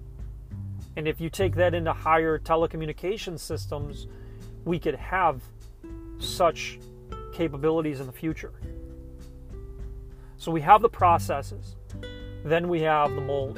And 0.95 1.07
if 1.07 1.21
you 1.21 1.29
take 1.29 1.53
that 1.53 1.75
into 1.75 1.93
higher 1.93 2.39
telecommunication 2.39 3.39
systems, 3.39 4.07
we 4.63 4.79
could 4.79 4.95
have 4.95 5.39
such 6.17 6.79
capabilities 7.31 7.99
in 7.99 8.07
the 8.07 8.11
future. 8.11 8.53
So 10.45 10.51
we 10.51 10.61
have 10.61 10.83
the 10.83 10.89
processes, 10.89 11.75
then 12.43 12.69
we 12.69 12.79
have 12.81 13.15
the 13.15 13.21
mold. 13.21 13.57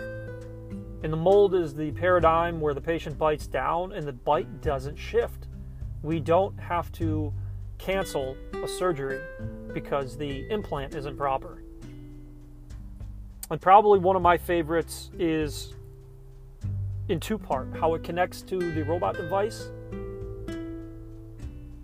And 1.04 1.12
the 1.12 1.18
mold 1.18 1.54
is 1.54 1.76
the 1.76 1.92
paradigm 1.92 2.62
where 2.62 2.74
the 2.74 2.80
patient 2.80 3.18
bites 3.18 3.46
down 3.46 3.92
and 3.92 4.08
the 4.08 4.14
bite 4.14 4.62
doesn't 4.62 4.96
shift. 4.96 5.50
We 6.02 6.22
don't 6.22 6.58
have 6.58 6.90
to 6.94 7.34
cancel 7.78 8.38
a 8.64 8.70
surgery 8.70 9.20
because 9.74 10.16
the 10.16 10.50
implant 10.50 10.96
isn't 10.96 11.18
proper. 11.18 11.62
And 13.52 13.60
probably 13.60 14.00
one 14.00 14.16
of 14.16 14.22
my 14.22 14.38
favorites 14.38 15.12
is 15.20 15.76
in 17.10 17.20
two 17.20 17.38
part 17.38 17.68
how 17.78 17.96
it 17.96 18.04
connects 18.06 18.42
to 18.44 18.60
the 18.60 18.84
robot 18.84 19.18
device, 19.18 19.72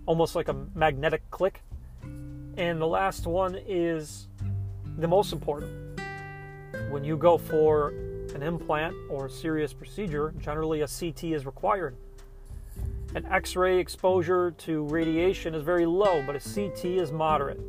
almost 0.06 0.34
like 0.34 0.48
a 0.48 0.56
magnetic 0.74 1.30
click. 1.30 1.60
And 2.56 2.80
the 2.80 2.86
last 2.86 3.26
one 3.26 3.58
is 3.66 4.28
the 4.98 5.08
most 5.08 5.32
important. 5.32 6.00
When 6.90 7.04
you 7.04 7.16
go 7.16 7.38
for 7.38 7.88
an 8.34 8.42
implant 8.42 8.94
or 9.08 9.26
a 9.26 9.30
serious 9.30 9.72
procedure, 9.72 10.34
generally 10.38 10.82
a 10.82 10.88
CT 10.88 11.24
is 11.24 11.46
required. 11.46 11.96
An 13.14 13.24
X 13.26 13.54
ray 13.54 13.78
exposure 13.78 14.52
to 14.58 14.84
radiation 14.88 15.54
is 15.54 15.62
very 15.62 15.86
low, 15.86 16.22
but 16.26 16.34
a 16.34 16.40
CT 16.40 16.84
is 16.84 17.12
moderate. 17.12 17.60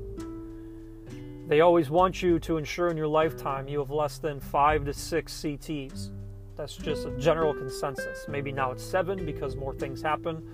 They 1.47 1.61
always 1.61 1.91
want 1.91 2.23
you 2.23 2.39
to 2.39 2.57
ensure 2.57 2.89
in 2.89 2.97
your 2.97 3.07
lifetime 3.07 3.67
you 3.67 3.77
have 3.79 3.91
less 3.91 4.17
than 4.17 4.39
five 4.39 4.85
to 4.85 4.93
six 4.93 5.33
CTs. 5.33 6.09
That's 6.55 6.75
just 6.75 7.05
a 7.05 7.11
general 7.17 7.53
consensus. 7.53 8.25
Maybe 8.27 8.51
now 8.51 8.71
it's 8.71 8.83
seven 8.83 9.23
because 9.25 9.55
more 9.55 9.75
things 9.75 10.01
happen, 10.01 10.47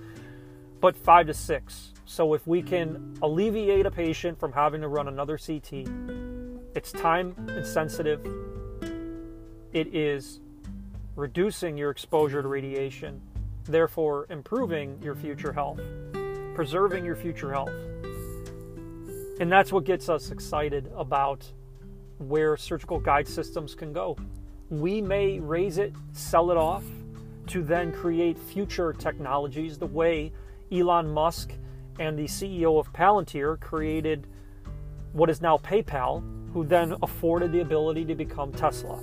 but 0.81 0.97
five 0.97 1.27
to 1.27 1.33
six. 1.33 1.93
So 2.05 2.33
if 2.33 2.45
we 2.45 2.61
can 2.61 3.17
alleviate 3.21 3.85
a 3.85 3.91
patient 3.91 4.37
from 4.37 4.51
having 4.51 4.81
to 4.81 4.89
run 4.89 5.07
another 5.07 5.37
CT, 5.37 5.87
it's 6.73 6.91
time 6.91 7.35
insensitive 7.49 8.25
it 9.73 9.95
is 9.95 10.41
reducing 11.15 11.77
your 11.77 11.91
exposure 11.91 12.41
to 12.41 12.47
radiation, 12.47 13.21
therefore 13.65 14.27
improving 14.29 15.01
your 15.01 15.15
future 15.15 15.53
health, 15.53 15.79
preserving 16.55 17.05
your 17.05 17.15
future 17.15 17.53
health. 17.53 17.71
And 19.39 19.49
that's 19.49 19.71
what 19.71 19.85
gets 19.85 20.09
us 20.09 20.31
excited 20.31 20.91
about 20.95 21.49
where 22.17 22.57
surgical 22.57 22.99
guide 22.99 23.27
systems 23.27 23.75
can 23.75 23.93
go. 23.93 24.17
We 24.69 25.01
may 25.01 25.39
raise 25.39 25.77
it, 25.77 25.93
sell 26.11 26.51
it 26.51 26.57
off, 26.57 26.83
to 27.47 27.63
then 27.63 27.91
create 27.91 28.37
future 28.37 28.93
technologies 28.93 29.77
the 29.77 29.87
way 29.87 30.31
Elon 30.71 31.09
Musk 31.09 31.51
and 31.99 32.19
the 32.19 32.25
CEO 32.25 32.79
of 32.79 32.91
Palantir 32.93 33.59
created 33.59 34.27
what 35.13 35.29
is 35.29 35.41
now 35.41 35.57
PayPal 35.57 36.23
who 36.53 36.65
then 36.65 36.95
afforded 37.01 37.51
the 37.51 37.61
ability 37.61 38.05
to 38.05 38.15
become 38.15 38.51
Tesla. 38.51 38.99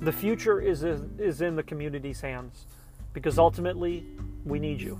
The 0.00 0.12
future 0.12 0.60
is, 0.60 0.82
is 0.82 1.40
in 1.40 1.56
the 1.56 1.62
community's 1.62 2.20
hands 2.20 2.66
because 3.12 3.38
ultimately 3.38 4.04
we 4.44 4.58
need 4.58 4.80
you. 4.80 4.98